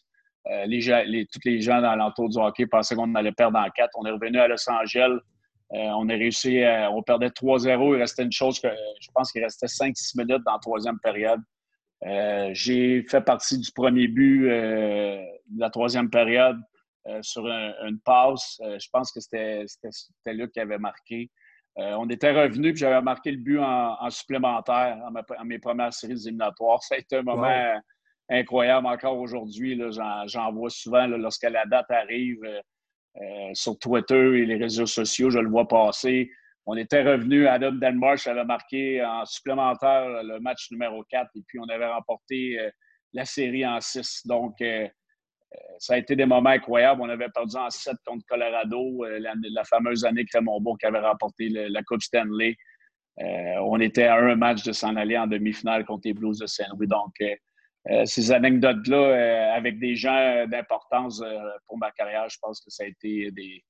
Euh, 0.52 0.66
les, 0.66 1.26
tous 1.32 1.40
les 1.46 1.62
gens 1.62 1.82
dans 1.82 1.96
l'entour 1.96 2.30
du 2.30 2.38
hockey 2.38 2.66
pensaient 2.66 2.96
qu'on 2.96 3.16
allait 3.16 3.32
perdre 3.32 3.58
en 3.60 3.70
4. 3.70 3.90
On 3.96 4.06
est 4.06 4.12
revenu 4.12 4.40
à 4.40 4.48
Los 4.48 4.70
Angeles. 4.70 5.18
on 5.72 6.10
a 6.10 6.14
réussi, 6.14 6.64
on 6.92 7.02
perdait 7.02 7.30
3-0. 7.30 7.96
Il 7.96 8.00
restait 8.00 8.24
une 8.24 8.32
chose 8.32 8.60
que 8.60 8.68
je 9.00 9.08
pense 9.14 9.32
qu'il 9.32 9.44
restait 9.44 9.68
5-6 9.68 10.18
minutes 10.18 10.44
dans 10.46 10.54
la 10.54 10.60
troisième 10.60 11.00
période. 11.00 11.40
J'ai 12.54 13.04
fait 13.10 13.22
partie 13.22 13.58
du 13.58 13.72
premier 13.72 14.08
but 14.08 14.50
de 14.50 15.60
la 15.60 15.70
troisième 15.70 16.10
période. 16.10 16.60
Euh, 17.06 17.20
sur 17.22 17.46
une 17.46 18.00
passe. 18.00 18.62
Euh, 18.64 18.80
je 18.80 18.88
pense 18.90 19.12
que 19.12 19.20
c'était 19.20 19.66
Luc 20.28 20.54
qui 20.54 20.62
avait 20.62 20.78
marqué. 20.78 21.30
Euh, 21.78 21.96
on 22.00 22.08
était 22.08 22.32
revenu, 22.32 22.72
puis 22.72 22.80
j'avais 22.80 23.02
marqué 23.02 23.32
le 23.32 23.38
but 23.38 23.60
en, 23.60 24.10
supplémentaire 24.10 24.98
en, 25.06 25.44
mes 25.44 25.60
premières 25.60 25.94
séries 25.94 26.14
éliminatoires. 26.14 26.82
Ça 26.82 26.96
a 26.96 27.00
été 27.00 27.18
un 27.18 27.24
moment 27.24 27.76
incroyable 28.34 28.88
encore 28.88 29.18
aujourd'hui. 29.18 29.80
J'en 30.28 30.52
vois 30.52 30.70
souvent 30.70 31.08
lorsque 31.08 31.44
la 31.44 31.66
date 31.66 31.90
arrive 31.90 32.42
sur 33.54 33.78
Twitter 33.80 34.40
et 34.40 34.46
les 34.46 34.56
réseaux 34.56 34.86
sociaux, 34.86 35.30
je 35.30 35.40
le 35.40 35.50
vois 35.50 35.68
passer. 35.68 36.30
On 36.66 36.76
était 36.76 37.04
revenu, 37.04 37.48
Adam 37.48 37.74
Denmark 37.74 38.26
avait 38.26 38.46
marqué 38.46 39.04
en 39.04 39.26
supplémentaire 39.26 40.24
le 40.24 40.40
match 40.40 40.72
numéro 40.72 41.04
4 41.10 41.30
et 41.36 41.42
puis 41.46 41.60
on 41.60 41.68
avait 41.68 41.88
remporté 41.88 42.58
la 43.12 43.26
série 43.26 43.66
en 43.66 43.80
6. 43.82 44.26
Donc, 44.26 44.62
ça 45.80 45.94
a 45.94 45.98
été 45.98 46.16
des 46.16 46.26
moments 46.26 46.50
incroyables. 46.50 47.02
On 47.02 47.10
avait 47.10 47.30
perdu 47.30 47.56
en 47.56 47.70
7 47.70 47.96
contre 48.06 48.26
Colorado, 48.28 49.06
euh, 49.06 49.20
la, 49.20 49.64
fameuse 49.64 50.06
année 50.06 50.26
Crémonbourg 50.26 50.78
qui 50.78 50.86
avait 50.86 51.00
remporté 51.00 51.50
la 51.50 51.84
Coupe 51.84 52.02
Stanley. 52.02 52.56
Euh, 53.22 53.56
on 53.62 53.80
était 53.80 54.06
à 54.06 54.16
un 54.16 54.36
match 54.36 54.64
de 54.64 54.72
s'en 54.72 54.96
aller 54.96 55.18
en 55.18 55.28
demi-finale 55.28 55.86
contre 55.86 56.02
les 56.06 56.14
Blues 56.14 56.40
de 56.40 56.48
Saint-Louis. 56.48 56.88
Donc, 56.88 57.14
euh, 57.90 58.06
ces 58.06 58.32
anecdotes-là, 58.32 59.54
avec 59.54 59.80
des 59.80 59.96
gens 59.96 60.46
d'importance 60.48 61.24
pour 61.68 61.78
ma 61.78 61.92
carrière, 61.92 62.30
je 62.30 62.38
pense 62.42 62.62
que 62.62 62.70
ça 62.70 62.84
a 62.84 62.88
été 62.88 63.32
des, 63.32 63.64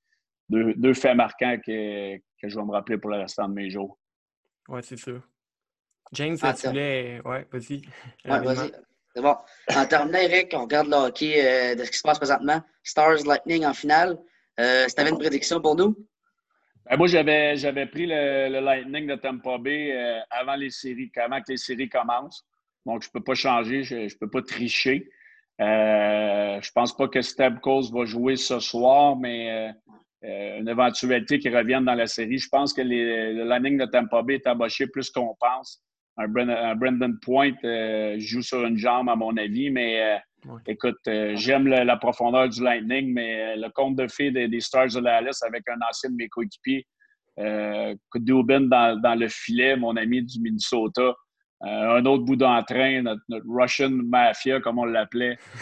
deux, 0.49 0.93
faits 0.93 1.15
marquants 1.15 1.57
que, 1.65 2.17
je 2.43 2.55
vais 2.55 2.65
me 2.65 2.71
rappeler 2.71 2.97
pour 2.97 3.09
le 3.09 3.17
restant 3.17 3.47
de 3.47 3.53
mes 3.53 3.69
jours. 3.69 3.97
Oui, 4.67 4.81
c'est 4.83 4.97
sûr. 4.97 5.21
James, 6.11 6.37
ah, 6.41 6.53
tu 6.53 6.67
voulais. 6.67 7.21
Oui, 7.25 7.37
vas-y. 7.51 7.81
vas-y. 8.25 8.71
C'est 9.15 9.21
bon. 9.21 9.35
En 9.75 9.85
terminant, 9.85 10.19
Eric, 10.19 10.53
on 10.53 10.63
regarde 10.63 10.87
le 10.87 10.95
hockey 10.95 11.35
euh, 11.37 11.75
de 11.75 11.83
ce 11.83 11.91
qui 11.91 11.97
se 11.97 12.03
passe 12.03 12.17
présentement. 12.17 12.61
Stars 12.83 13.23
Lightning 13.25 13.65
en 13.65 13.73
finale. 13.73 14.17
Euh, 14.59 14.87
si 14.87 14.95
tu 14.95 15.01
avais 15.01 15.11
une 15.11 15.19
prédiction 15.19 15.61
pour 15.61 15.75
nous? 15.75 15.95
Ben, 16.85 16.97
moi, 16.97 17.07
j'avais, 17.07 17.55
j'avais 17.55 17.85
pris 17.85 18.07
le, 18.07 18.59
Lightning 18.59 19.07
de 19.07 19.15
Tampa 19.15 19.57
Bay 19.59 19.91
euh, 19.91 20.19
avant 20.31 20.55
les 20.55 20.71
séries, 20.71 21.11
avant 21.17 21.39
que 21.41 21.51
les 21.51 21.57
séries 21.57 21.89
commencent. 21.89 22.43
Donc, 22.85 23.03
je 23.03 23.09
ne 23.09 23.11
peux 23.13 23.23
pas 23.23 23.35
changer, 23.35 23.83
je 23.83 23.95
ne 23.95 24.19
peux 24.19 24.29
pas 24.29 24.41
tricher. 24.41 25.09
je 25.59 25.63
ne 25.63 26.73
pense 26.73 26.95
pas 26.95 27.07
que 27.07 27.21
Stabkos 27.21 27.91
va 27.91 28.05
jouer 28.05 28.35
ce 28.35 28.59
soir, 28.59 29.15
mais 29.15 29.73
une 30.21 30.67
éventualité 30.67 31.39
qu'il 31.39 31.55
revienne 31.55 31.85
dans 31.85 31.95
la 31.95 32.07
série. 32.07 32.37
Je 32.37 32.49
pense 32.49 32.73
que 32.73 32.81
le 32.81 33.43
Lightning 33.43 33.77
de 33.77 33.85
Tampa 33.85 34.21
Bay 34.21 34.35
est 34.35 34.47
amoché 34.47 34.87
plus 34.87 35.09
qu'on 35.09 35.35
pense 35.39 35.83
un, 36.17 36.75
Brendan 36.75 37.19
Point 37.19 37.55
euh, 37.63 38.15
joue 38.19 38.41
sur 38.41 38.65
une 38.65 38.77
jambe, 38.77 39.09
à 39.09 39.15
mon 39.15 39.35
avis, 39.37 39.69
mais 39.69 40.01
euh, 40.45 40.57
écoute, 40.67 40.99
euh, 41.07 41.35
j'aime 41.35 41.67
la, 41.67 41.97
profondeur 41.97 42.49
du 42.49 42.63
Lightning, 42.63 43.13
mais 43.13 43.55
le 43.55 43.69
compte 43.69 43.95
de 43.95 44.07
fait 44.07 44.31
des, 44.31 44.59
Stars 44.59 44.87
de 44.87 44.99
Dallas 44.99 45.39
avec 45.45 45.67
un 45.69 45.79
ancien 45.87 46.11
de 46.11 46.15
mes 46.15 46.29
coéquipiers, 46.29 46.85
Kudubin 48.11 48.61
dans, 48.61 48.99
dans, 49.01 49.15
le 49.15 49.27
filet, 49.27 49.75
mon 49.75 49.95
ami 49.97 50.21
du 50.21 50.39
Minnesota. 50.39 51.15
Un 51.65 52.05
autre 52.05 52.23
bout 52.23 52.35
d'entrain, 52.35 53.01
notre, 53.01 53.23
Russian 53.47 53.89
Mafia, 53.89 54.59
comme 54.59 54.79
on 54.79 54.85
l'appelait. 54.85 55.37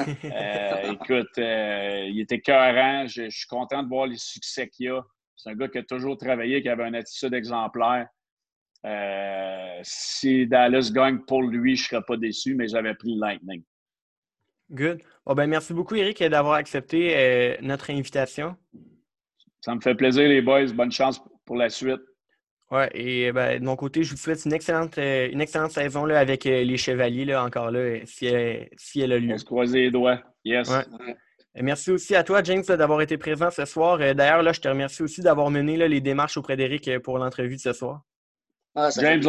écoute, 0.91 1.37
il 1.37 2.19
était 2.19 2.41
cohérent. 2.41 3.05
Je, 3.07 3.29
je, 3.29 3.37
suis 3.37 3.47
content 3.47 3.83
de 3.83 3.87
voir 3.87 4.07
les 4.07 4.17
succès 4.17 4.67
qu'il 4.67 4.89
a. 4.89 5.01
C'est 5.35 5.49
un 5.49 5.55
gars 5.55 5.67
qui 5.67 5.77
a 5.77 5.83
toujours 5.83 6.17
travaillé, 6.17 6.61
qui 6.61 6.69
avait 6.69 6.87
une 6.87 6.95
attitude 6.95 7.33
exemplaire. 7.33 8.07
Euh, 8.85 9.79
si 9.83 10.47
Dallas 10.47 10.91
gagne 10.93 11.19
pour 11.19 11.43
lui, 11.43 11.75
je 11.75 11.83
ne 11.83 11.87
serais 11.87 12.03
pas 12.03 12.17
déçu, 12.17 12.55
mais 12.55 12.67
j'avais 12.67 12.95
pris 12.95 13.13
le 13.13 13.19
Lightning. 13.19 13.63
Good. 14.71 15.01
ben, 15.35 15.47
merci 15.47 15.73
beaucoup, 15.73 15.95
Eric, 15.95 16.23
d'avoir 16.23 16.55
accepté 16.55 17.15
euh, 17.15 17.57
notre 17.61 17.91
invitation. 17.91 18.55
Ça 19.59 19.75
me 19.75 19.81
fait 19.81 19.95
plaisir, 19.95 20.27
les 20.27 20.41
boys. 20.41 20.67
Bonne 20.73 20.91
chance 20.91 21.21
pour 21.45 21.57
la 21.57 21.69
suite. 21.69 22.01
Ouais, 22.71 22.89
et 22.93 23.31
ben, 23.33 23.59
de 23.59 23.65
mon 23.65 23.75
côté, 23.75 24.03
je 24.03 24.11
vous 24.11 24.17
souhaite 24.17 24.45
une 24.45 24.53
excellente, 24.53 24.97
euh, 24.97 25.29
une 25.29 25.41
excellente 25.41 25.71
saison 25.71 26.05
là, 26.05 26.19
avec 26.19 26.45
les 26.45 26.77
Chevaliers, 26.77 27.25
là, 27.25 27.43
encore 27.43 27.69
là, 27.69 27.97
si 28.05 28.27
elle, 28.27 28.69
si 28.77 29.01
elle 29.01 29.11
a 29.11 29.19
lieu. 29.19 29.33
On 29.33 29.37
se 29.37 29.45
croise 29.45 29.73
les 29.73 29.91
doigts. 29.91 30.19
Yes. 30.45 30.71
Merci 31.55 31.91
aussi 31.91 32.15
à 32.15 32.23
toi, 32.23 32.41
James, 32.43 32.63
d'avoir 32.63 33.01
été 33.01 33.17
présent 33.17 33.51
ce 33.51 33.65
soir. 33.65 33.97
D'ailleurs, 33.97 34.41
là, 34.41 34.53
je 34.53 34.61
te 34.61 34.69
remercie 34.69 35.03
aussi 35.03 35.21
d'avoir 35.21 35.49
mené 35.49 35.75
les 35.75 35.99
démarches 35.99 36.37
auprès 36.37 36.55
d'Eric 36.55 36.99
pour 36.99 37.17
l'entrevue 37.17 37.57
de 37.57 37.61
ce 37.61 37.73
soir. 37.73 38.03
Ah, 38.73 38.89
James, 38.97 39.21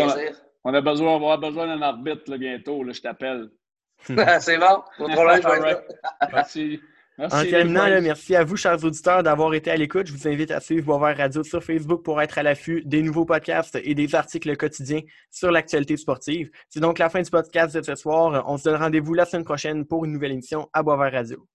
on 0.64 0.72
a, 0.72 0.80
besoin, 0.80 1.16
on 1.16 1.38
besoin 1.38 1.66
d'un 1.66 1.82
arbitre 1.82 2.36
bientôt. 2.36 2.84
Là, 2.84 2.92
je 2.92 3.00
t'appelle. 3.00 3.50
c'est 4.40 4.58
bon. 4.58 4.82
Merci. 6.32 6.80
Merci. 7.22 7.36
En 7.36 7.50
terminant, 7.50 8.00
merci 8.02 8.34
à 8.34 8.42
vous, 8.42 8.56
chers 8.56 8.82
auditeurs, 8.82 9.22
d'avoir 9.22 9.54
été 9.54 9.70
à 9.70 9.76
l'écoute. 9.76 10.08
Je 10.08 10.12
vous 10.12 10.26
invite 10.26 10.50
à 10.50 10.58
suivre 10.58 10.86
Boisvert 10.86 11.16
Radio 11.16 11.44
sur 11.44 11.62
Facebook 11.62 12.02
pour 12.02 12.20
être 12.20 12.36
à 12.36 12.42
l'affût 12.42 12.82
des 12.84 13.00
nouveaux 13.00 13.24
podcasts 13.24 13.78
et 13.80 13.94
des 13.94 14.12
articles 14.16 14.56
quotidiens 14.56 15.02
sur 15.30 15.52
l'actualité 15.52 15.96
sportive. 15.96 16.50
C'est 16.68 16.80
donc 16.80 16.98
la 16.98 17.08
fin 17.08 17.22
du 17.22 17.30
podcast 17.30 17.76
de 17.76 17.82
ce 17.82 17.94
soir. 17.94 18.42
On 18.48 18.58
se 18.58 18.64
donne 18.64 18.82
rendez-vous 18.82 19.14
la 19.14 19.24
semaine 19.24 19.44
prochaine 19.44 19.86
pour 19.86 20.04
une 20.04 20.10
nouvelle 20.10 20.32
émission 20.32 20.68
à 20.72 20.82
Boisvert 20.82 21.12
Radio. 21.12 21.46